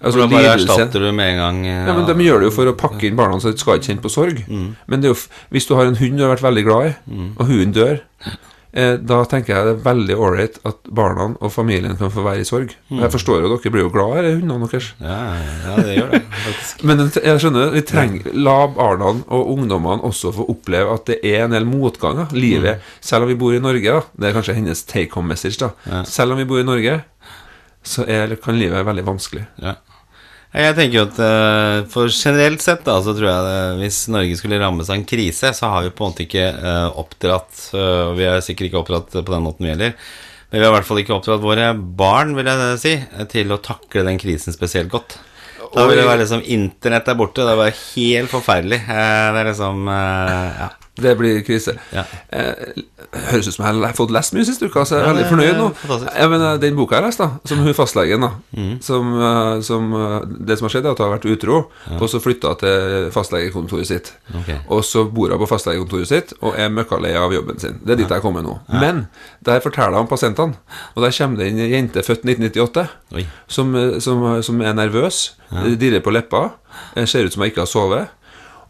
[0.00, 1.76] For da bare erstatter du med en gang ja.
[1.88, 3.92] Ja, men De gjør det jo for å pakke inn barna så de skal ikke
[3.92, 4.42] kjenne på sorg.
[4.48, 4.66] Mm.
[4.90, 5.16] Men det jo,
[5.54, 6.92] hvis du har en hund du har vært veldig glad i,
[7.36, 8.02] og hunden dør,
[8.76, 12.44] eh, da tenker jeg det er veldig ålreit at barna og familien kan få være
[12.44, 12.74] i sorg.
[12.90, 13.00] Mm.
[13.06, 14.90] Jeg forstår jo dere blir jo glad i hundene deres.
[15.00, 15.18] ja,
[15.64, 16.22] ja, det gjør det.
[16.90, 21.46] Men jeg skjønner, vi trenger La barna og ungdommene også få oppleve at det er
[21.46, 22.36] en del motganger.
[22.36, 25.56] Livet, selv om vi bor i Norge, da det er kanskje hennes take home message,
[25.64, 27.00] da selv om vi bor i Norge,
[27.86, 29.44] så er, kan livet være veldig vanskelig.
[29.62, 29.76] Ja.
[30.56, 34.38] Jeg tenker jo at eh, For generelt sett da Så tror jeg det, Hvis Norge
[34.40, 38.02] skulle rammes av en krise Så har vi på en måte ikke eh, oppdratt eh,
[38.06, 40.76] Og vi er sikkert ikke oppdratt på den måten vi gjelder Men vi har i
[40.78, 41.68] hvert fall ikke oppdratt våre
[42.00, 42.94] barn Vil jeg si
[43.34, 45.18] Til å takle den krisen spesielt godt.
[45.74, 48.80] Da vil det være liksom Internett er borte Det bare helt forferdelig.
[48.86, 51.74] Eh, Det er liksom eh, Ja Det blir krise.
[51.92, 52.04] Ja.
[52.32, 52.52] Eh,
[53.30, 55.26] høres ut som jeg har fått lest mye siste uka, så jeg er Ja, veldig
[55.28, 55.66] fornøyd nå.
[56.16, 58.80] Jeg mener, men, eh, den boka jeg har lest, da, som hun fastlegen da Mm.
[58.82, 61.56] som, eh, som, eh, Det som har skjedd, er at hun har vært utro,
[62.00, 64.12] og så flytta til fastlegekontoret sitt.
[64.40, 64.58] Okay.
[64.68, 67.78] Og så bor hun på fastlegekontoret sitt og er møkkalei av jobben sin.
[67.84, 68.58] Det er dit jeg kommer nå.
[68.68, 68.80] nå.
[68.80, 69.08] Men
[69.44, 70.54] der forteller han pasientene,
[70.96, 72.88] og der kommer det inn ei jente født 1998
[73.48, 75.32] som, som, som er nervøs,
[75.78, 76.52] dirrer på leppa,
[76.96, 78.08] eh, ser ut som hun ikke har sovet.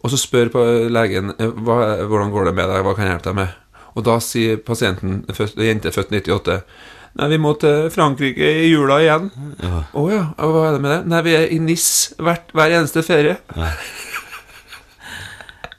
[0.05, 3.17] Og så spør på legen eh, hva, hvordan går det med deg, hva kan jeg
[3.17, 3.57] hjelpe deg med.
[3.97, 5.23] Og da sier pasienten,
[5.57, 6.61] jente født 98
[7.17, 9.31] Nei, vi må til Frankrike i jula igjen.
[9.33, 9.79] Å Ja.
[10.13, 10.25] ja.
[10.37, 10.99] hva er det med det?
[11.09, 11.87] Nei, vi er i NIS
[12.21, 13.39] hvert, hver eneste ferie.
[13.57, 13.71] Nei.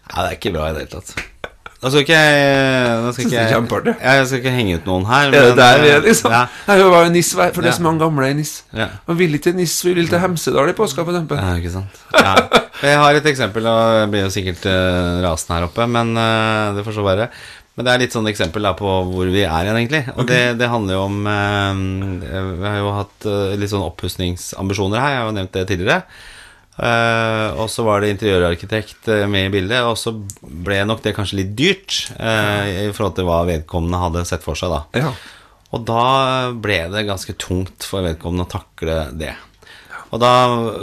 [0.08, 1.37] Nei, det er ikke bra i det hele tatt.
[1.78, 5.28] Nå skal ikke jeg skal ikke jeg, jeg skal ikke henge ut noen her.
[5.30, 6.34] Er men, der vi er, eh, liksom?
[6.34, 8.54] Ja, Jeg var jo NIS, for det er så mange gamle i NIS.
[8.74, 8.88] ja.
[9.06, 11.38] Man vil ikke til NIS, vi vil til Hemsedal i påska, for eksempel.
[11.38, 12.00] Ja, ikke sant.
[12.18, 12.34] Ja.
[12.82, 16.74] Jeg har et eksempel, og jeg blir jo sikkert uh, rasende her oppe, men uh,
[16.78, 17.30] det får så være.
[17.78, 20.02] Men det er litt sånn eksempel da på hvor vi er igjen, egentlig.
[20.18, 25.04] Og det, det handler jo om uh, Vi har jo hatt uh, litt sånn oppussingsambisjoner
[25.04, 26.02] her, jeg har jo nevnt det tidligere.
[26.78, 31.16] Eh, og så var det interiørarkitekt eh, med i bildet, og så ble nok det
[31.18, 35.06] kanskje litt dyrt eh, i forhold til hva vedkommende hadde sett for seg, da.
[35.08, 35.12] Ja.
[35.74, 36.04] Og da
[36.54, 39.34] ble det ganske tungt for vedkommende å takle det.
[40.08, 40.32] Og da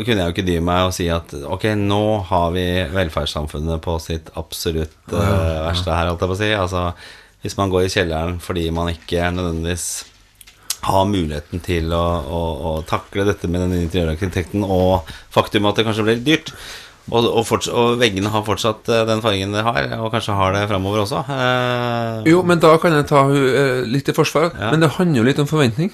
[0.05, 3.95] kunne jeg jo ikke dy meg og si at ok, nå har vi velferdssamfunnet på
[4.03, 6.51] sitt absolutt eh, verste her, holdt jeg på å si.
[6.59, 6.83] Altså,
[7.45, 9.87] hvis man går i kjelleren fordi man ikke nødvendigvis
[10.89, 15.87] har muligheten til å, å, å takle dette med den interiørarkitekten og faktum at det
[15.89, 16.55] kanskje blir litt dyrt.
[17.13, 20.63] Og, og, og veggene har fortsatt eh, den fargen de har, og kanskje har det
[20.71, 21.19] framover også.
[21.35, 24.47] Eh, Jo, men da kan jeg ta hun eh, litt i forsvar.
[24.57, 24.71] Ja.
[24.73, 25.91] Men det handler jo litt om forventning.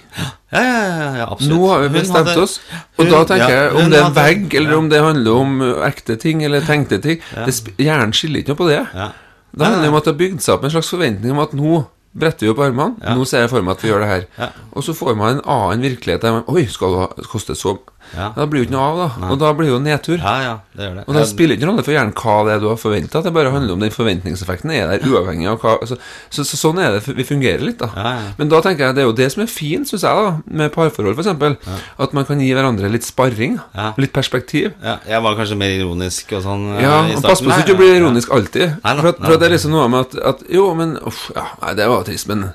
[0.55, 1.57] Ja, ja, ja, ja absolutt.
[1.57, 2.55] Nå har vi bestemt hadde- oss,
[2.95, 5.59] og hun- da tenker jeg om det er en vegg, eller om det handler om
[5.67, 8.79] uh, ekte ting eller tenkte ting det Hjernen skiller ikke noe på det.
[8.95, 9.11] ja.
[9.51, 11.81] Det handler om at det har bygd seg opp en slags forventning om at nå
[12.13, 13.15] bretter vi opp armene, Ja.
[13.15, 14.27] nå ser jeg for meg at vi gjør det her.
[14.39, 14.49] Ja.
[14.75, 17.79] Og så får man en annen virkelighet der man Oi, skal det koste så
[18.17, 18.33] Ja.
[18.35, 19.29] Da blir det jo ikke noe av, da.
[19.31, 20.17] Og da blir det jo nedtur.
[20.19, 21.05] Ja, ja, det det.
[21.07, 23.23] Og det spiller ikke noen rolle for hjernen hva det er du har forventa.
[23.23, 25.99] Det bare handler om den forventningseffekten er der, uavhengig av hva altså,
[26.33, 27.91] så, så Sånn er det vi fungerer litt, da.
[27.95, 28.33] Ja, ja.
[28.41, 30.73] Men da tenker jeg det er jo det som er fint, syns jeg, da med
[30.75, 31.71] parforhold, f.eks.
[32.01, 33.61] At man kan gi hverandre litt sparring.
[33.77, 33.93] Ja.
[34.01, 34.73] Litt perspektiv.
[34.83, 37.61] Ja, jeg var kanskje mer ironisk og sånn eh, Ja, i starten Pass på så
[37.61, 38.81] du ikke blir ironisk alltid.
[38.83, 40.97] Nei da, for, at, for at det er liksom noe med at, at Jo, men
[41.07, 42.47] uff, ja, nei, det var trist, men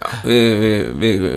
[0.00, 0.38] ja, vi,
[0.96, 1.32] vi, vi,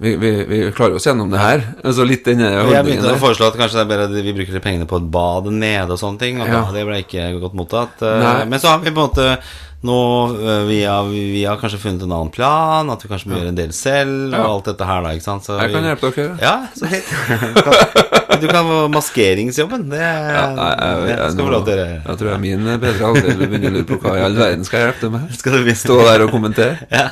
[0.00, 1.62] vi, vi, vi klarer oss gjennom det her.
[1.84, 4.88] Altså litt denne Jeg begynte å foreslå at kanskje det er bedre vi bruker pengene
[4.88, 6.40] på et bad nede og sånne ting.
[6.40, 6.62] Og Ja.
[6.72, 8.00] det ble ikke godt mottatt.
[8.02, 8.44] eh, Nei.
[8.48, 9.38] Men så har vi på en måte
[9.86, 9.96] nå
[10.36, 13.52] eh, vi har, vi har kanskje funnet en annen plan, at vi kanskje må gjøre
[13.54, 15.12] en del selv, og alt dette her, da.
[15.16, 15.46] ikke sant?
[15.48, 16.36] Så Jeg kan vi- hjelpe dere.
[16.42, 19.88] Ja, så helt Du kan få maskeringsjobben.
[19.90, 21.96] Det, Nei, jeg, det jeg, skal vi lov til å gjøre.
[22.06, 24.78] jeg tror jeg min bedre halvdel begynner å lure på hva i all verden skal
[24.80, 25.34] jeg hjelpe til med.
[25.40, 26.78] Skal du Stå der og kommentere.
[26.92, 27.08] Ja.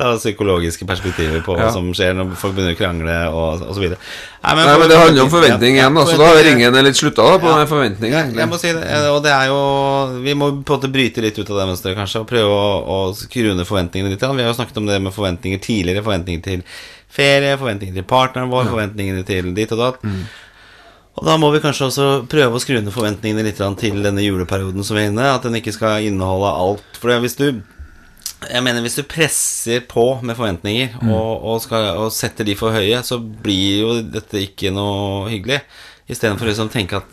[0.00, 1.70] Ta psykologiske perspektiver på hva Ja.
[1.74, 3.74] som skjer når folk begynner å krangle og, osv.
[3.76, 3.98] så videre.
[4.40, 6.96] Nei, Nei, men det handler om forventning Ja, igjen, da, så da har ringen litt
[6.96, 7.66] slutta på Ja.
[7.68, 8.10] forventning.
[8.16, 10.92] Ja, jeg må si det, eh, og det er jo Vi må på en måte
[10.92, 14.20] bryte litt ut av det mønsteret, kanskje, og prøve å, å skru ned forventningene litt.
[14.20, 16.02] Vi har jo snakket om det med forventninger tidligere.
[16.02, 16.62] Forventninger til
[17.10, 20.02] ferie, forventninger til partneren vår, forventningene til dit og datt.
[20.02, 20.24] Mm.
[21.18, 24.84] Og da må vi kanskje også prøve å skru ned forventningene litt til denne juleperioden
[24.86, 26.96] som vi er inne, at den ikke skal inneholde alt.
[27.00, 27.62] For hvis du
[28.48, 31.10] jeg mener Hvis du presser på med forventninger Mm.
[31.12, 35.60] og, og, skal, og setter de for høye, så blir jo dette ikke noe hyggelig.
[36.10, 37.04] Istedenfor liksom å tenke at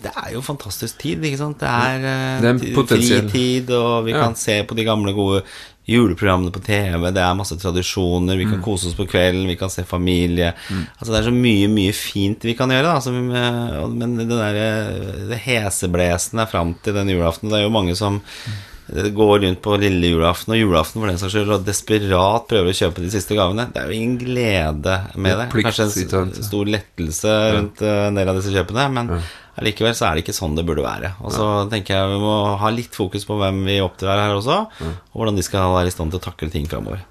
[0.00, 1.58] det er jo fantastisk tid, ikke sant?
[1.60, 4.22] Det er, eh, Det er fritid, og vi Ja.
[4.22, 5.42] kan se på de gamle, gode
[5.86, 7.10] juleprogrammene på TV.
[7.12, 8.36] Det er masse tradisjoner.
[8.36, 8.50] Vi Mm.
[8.52, 10.54] kan kose oss på kvelden, vi kan se familie.
[10.98, 12.98] Altså Det er så mye, mye fint vi kan gjøre, da.
[13.00, 17.94] Som, eh, men det derre det heseblesende fram til den julaften Det er jo mange
[17.96, 18.50] som eh,
[18.88, 22.78] går rundt på lille julaften og julaften for den saks skyld og desperat prøver å
[22.78, 23.68] kjøpe de siste gavene.
[23.74, 25.48] Det er jo ingen glede med det.
[25.52, 25.88] Det Kanskje
[26.22, 29.12] en stor lettelse rundt eh, en del av disse kjøpene, men
[29.58, 31.12] allikevel så er det ikke sånn det burde være.
[31.20, 34.58] Og så tenker jeg vi må ha litt fokus på hvem vi oppdrar her også,
[34.88, 37.04] og hvordan de skal være i stand til å takle ting framover.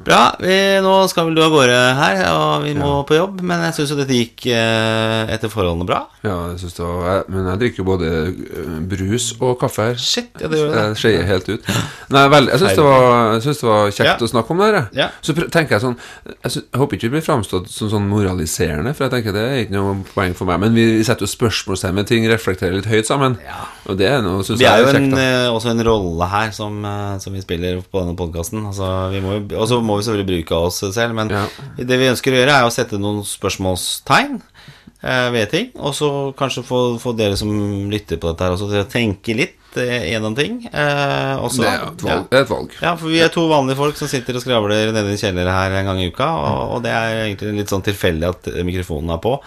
[0.00, 0.20] Bra.
[0.40, 3.74] Vi, nå skal vel du av gårde her, og vi må på jobb, men jeg
[3.76, 5.98] syns jo dette gikk eh, etter forholdene bra.
[6.24, 9.98] Ja, jeg synes det var Men jeg drikker jo både eh, brus og kaffe her.
[10.00, 10.84] Shit, ja, det gjør det.
[10.90, 11.68] Jeg skeier helt ut.
[12.14, 12.86] Nei, vel, jeg syns det,
[13.60, 14.16] det var kjekt Ja.
[14.24, 14.78] å snakke om det her.
[14.80, 14.88] jeg.
[15.02, 15.08] Ja.
[15.24, 18.94] Så tenker jeg sånn jeg, synes, jeg håper ikke vi blir framstått som sånn moraliserende,
[18.96, 20.60] for jeg tenker det er ikke noe poeng for meg.
[20.64, 23.36] Men vi setter jo spørsmålstegn ved ting, reflekterer litt høyt sammen.
[23.44, 23.64] Ja.
[23.90, 25.22] Og det er noe, synes Vi jeg er jo er en, kjekt.
[25.24, 28.64] eh, også en rolle her som, eh, som vi spiller på denne podkasten.
[28.70, 31.46] Altså, vi må jo- og så må vi selvfølgelig bruke oss selv, men Ja.
[31.76, 34.40] det vi ønsker å gjøre, er å sette noen spørsmålstegn
[35.02, 35.70] eh, ved ting.
[35.78, 37.50] Og så kanskje få, få dere som
[37.90, 40.60] lytter på dette her også til å tenke litt eh, gjennom ting.
[40.72, 42.14] Eh, også, Det er et ja.
[42.16, 42.28] valg.
[42.30, 42.76] Det er et valg.
[42.82, 45.78] Ja, for vi er to vanlige folk som sitter og skravler nede i kjelleren her
[45.80, 49.22] en gang i uka, og, og det er egentlig litt sånn tilfeldig at mikrofonen er
[49.24, 49.38] på.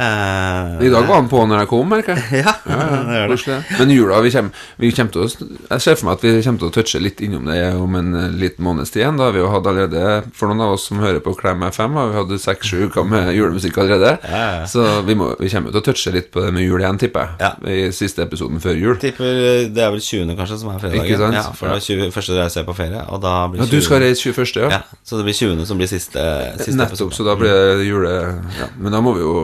[0.00, 2.42] Eh, I dag var han på når jeg kom, merker jeg.
[2.46, 3.20] Ja, det.
[3.32, 3.58] Koselig.
[3.78, 6.62] Men jula, vi kommer, vi kommer til å Jeg ser for meg at vi kommer
[6.62, 9.04] til å touche litt innom det om en eh, liten måneds tid.
[9.18, 11.96] Da har vi jo hatt allerede, for noen av oss som hører på Klem FM,
[11.98, 14.14] har vi hatt seks-sju uker med julemusikk allerede.
[14.28, 14.66] Ja, ja.
[14.70, 17.28] Så vi, må, vi kommer til å touche litt på det med jul igjen, tipper
[17.28, 17.42] jeg.
[17.42, 17.52] Ja.
[17.72, 18.96] I siste episoden før jul.
[19.02, 20.34] Tipper eh, det er vel 20.
[20.38, 21.36] kanskje som er fredagen.
[21.38, 23.78] Ja, for det er 20, første reiser jeg på ferie, og da blir Ja, du
[23.84, 24.72] skal reise 21., ja?
[24.78, 25.64] Ja, så det blir 20.
[25.68, 26.22] som blir siste,
[26.58, 27.16] siste Nettopp, episode.
[27.18, 28.12] så da blir det jule...
[28.58, 29.34] Ja, men da må vi jo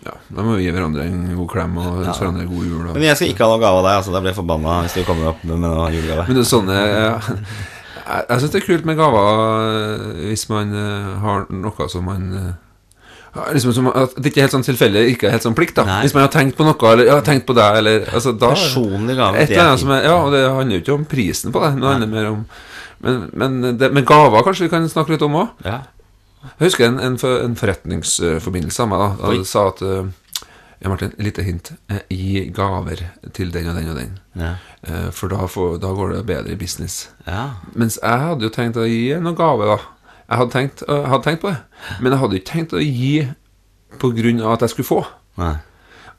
[0.00, 2.80] Ja, da må vi gi hverandre en god klem og ønske hverandre god jul.
[2.86, 2.96] Og.
[2.96, 4.14] Men jeg skal ikke ha noe gave av deg, altså.
[4.14, 6.26] Da blir jeg forbanna hvis du kommer opp med noe julegave.
[6.28, 6.80] Men det er sånne
[8.02, 9.28] Jeg, jeg syns det er kult med gaver
[9.62, 12.48] eh, hvis man eh, har noe som man eh,
[13.32, 15.78] ja, liksom som at det ikke er helt sånn tilfeldig, ikke er helt sånn plikt.
[15.78, 16.00] da Nei.
[16.04, 19.16] Hvis man har tenkt på noe, eller ja, tenkt på deg, eller altså, da, Personlig
[19.16, 19.38] gave.
[19.40, 21.62] Et eller er annet som er Ja, og det handler jo ikke om prisen på
[21.62, 22.44] det, det handler mer om
[23.02, 25.64] Men, men det, men gaver kanskje vi kan snakke litt om òg.
[25.66, 25.80] Ja.
[26.42, 28.98] Jeg husker en, en, for, en forretningsforbindelse av meg.
[29.20, 30.10] da da sa at eh,
[30.82, 31.70] Ja, Martin, lite hint.
[31.88, 34.16] eh, Gi gaver til den og den og den.
[34.34, 34.54] Ja.
[34.82, 37.08] Eh, For da, får, da går det bedre i business.
[37.26, 37.50] ja.
[37.74, 39.76] Mens jeg hadde jo tenkt å gi noen gave, da.
[40.28, 41.58] Jeg hadde tenkt, hadde tenkt på det.
[42.00, 43.28] Men jeg hadde ikke tenkt å gi
[44.42, 45.00] av at jeg skulle få.
[45.38, 45.54] Nei.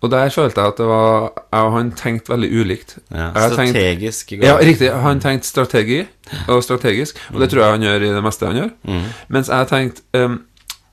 [0.04, 2.98] Og der følte jeg at det var Jeg og han tenkte veldig ulikt.
[3.12, 3.30] Ja.
[3.32, 4.32] Har tenkt- Strategisk.
[4.44, 4.90] Ja, riktig.
[4.92, 6.02] Han tenkte strategi
[6.52, 8.72] og strategisk, og det tror jeg han gjør i det meste han gjør.
[8.84, 9.06] Mm.
[9.30, 10.42] Mens jeg tenkte um,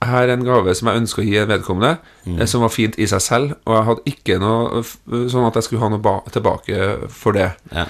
[0.02, 1.96] her er en gave som jeg ønsker å gi en vedkommende,
[2.26, 2.38] Mm.
[2.40, 4.82] eh, som var fint i seg selv, og jeg hadde ikke noe
[5.28, 7.50] sånn at jeg skulle ha noe ba tilbake for det.
[7.74, 7.84] Ja.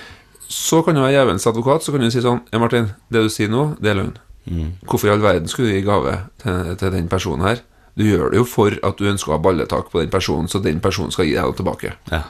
[0.49, 3.29] Så kan du være djevelens advokat, så kan du si sånn Ja, Martin, det du
[3.29, 4.17] sier nå, det er løgn.
[4.51, 4.73] Mm.
[4.89, 7.61] Hvorfor i all verden skulle du gi gave til, til den personen her?
[7.99, 10.61] Du gjør det jo for at du ønsker å ha balletak på den personen, så
[10.63, 11.97] den personen skal gi deg noe tilbake.
[12.13, 12.23] ja.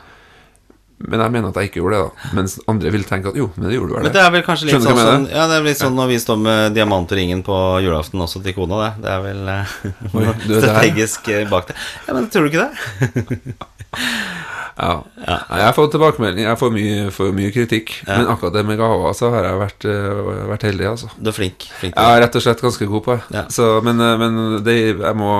[1.00, 2.30] Men jeg mener at jeg ikke gjorde det, da.
[2.36, 4.20] Mens andre vil tenke at jo, men det gjorde du vel Men det.
[4.20, 5.22] er vel kanskje litt sånn, sånn?
[5.32, 8.82] Ja, det er litt sånn når vi står med diamantringen på julaften også til kona,
[8.82, 8.90] det.
[9.06, 9.72] Det er vel eh,
[10.12, 10.26] Oi,
[10.60, 11.78] strategisk bak det.
[12.04, 13.40] Ja, men tror du ikke det?
[14.80, 14.94] Ja.
[15.26, 15.38] ja.
[15.66, 17.96] Jeg får tilbakemelding, jeg får mye, får mye kritikk.
[18.08, 21.10] Men akkurat det med gaver, så har jeg vært, eh, vært heldig, altså.
[21.18, 21.66] Du er flink.
[21.80, 23.36] flink Jeg er rett og slett ganske god på det.
[23.36, 23.44] Ja.
[23.52, 25.32] Så, men eh, men det, jeg må,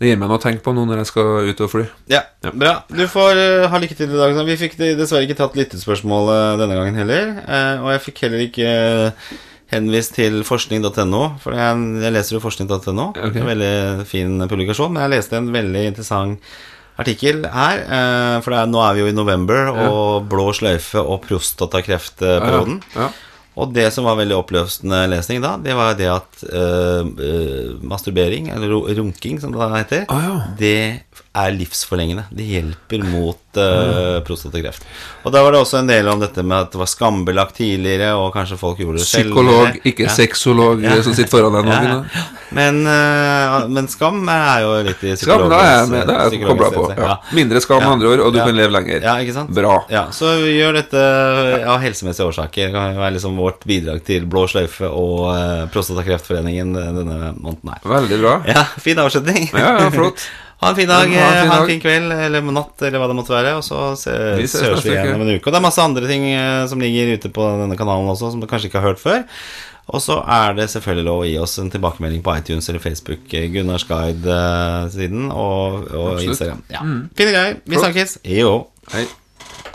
[0.00, 1.84] det gir meg noe å tenke på nå når jeg skal ut og fly.
[2.12, 2.74] Ja, bra.
[2.88, 4.40] Du får uh, ha lykke til i dag.
[4.48, 7.38] Vi fikk dessverre ikke tatt lyttespørsmålet denne gangen heller.
[7.44, 9.30] Uh, og jeg fikk heller ikke uh,
[9.70, 13.10] henvist til forskning.no, for jeg, jeg leser jo forskning.no.
[13.12, 13.42] Okay.
[13.42, 14.92] En veldig fin publikasjon.
[14.96, 16.52] Men jeg leste en veldig interessant
[17.00, 17.80] artikkel her.
[17.86, 22.80] eh, for er, nå er vi jo i november, og blå sløyfe og prostatakreftperioden.
[22.96, 23.10] Ja.
[23.60, 28.72] Og det som var veldig oppløsende lesning da, det var det at eh, masturbering, eller
[28.96, 30.36] runking som det da heter, Ah, ja.
[30.56, 30.76] det
[31.34, 32.24] er livsforlengende.
[32.34, 34.84] Det hjelper mot uh, prostatakreft.
[35.24, 38.12] Og da var det også en del om dette med at det var skambelagt tidligere,
[38.16, 39.30] og kanskje folk gjorde det selv.
[39.32, 40.14] Psykolog, ikke Ja.
[40.14, 41.02] sexolog Ja.
[41.02, 41.72] som sitter foran deg nå.
[41.72, 42.24] Ja.
[42.50, 46.06] Men, uh, men skam er jo litt i Skam, da er jeg med.
[46.06, 46.86] Det er jeg kobla på.
[46.98, 47.16] Ja.
[47.32, 49.02] Mindre skam, med andre ord, og du kan leve lenger.
[49.02, 49.50] Ja, ikke sant?
[49.54, 49.84] Bra.
[49.90, 51.04] Ja, så vi gjør dette
[51.66, 52.66] av helsemessige årsaker.
[52.70, 57.80] Det kan være liksom vårt bidrag til Blå sløyfe og uh, Prostatakreftforeningen denne måneden her.
[57.84, 58.36] Veldig bra.
[58.50, 59.50] Ja, fin avslutning.
[59.54, 60.26] Ja, ja, flott.
[60.60, 63.08] Ha en fin dag, ha en fin ha en fin kveld eller natt, eller hva
[63.08, 63.54] det måtte være.
[63.56, 65.46] Og så høres Vi igjen om en uke.
[65.46, 68.42] Og det er masse andre ting eh, som ligger ute på denne kanalen også, som
[68.42, 69.24] du kanskje ikke har hørt før.
[69.90, 73.24] Og så er det selvfølgelig lov å gi oss en tilbakemelding på iTunes eller Facebook,
[73.34, 76.28] eh, Gunnars Guide-siden og, og Absolutt.
[76.28, 76.62] Instagram.
[76.70, 76.84] Ja.
[77.18, 77.58] Fine greier.
[77.64, 78.18] Vi snakkes.
[78.36, 78.52] Jo.
[78.92, 79.08] Hei.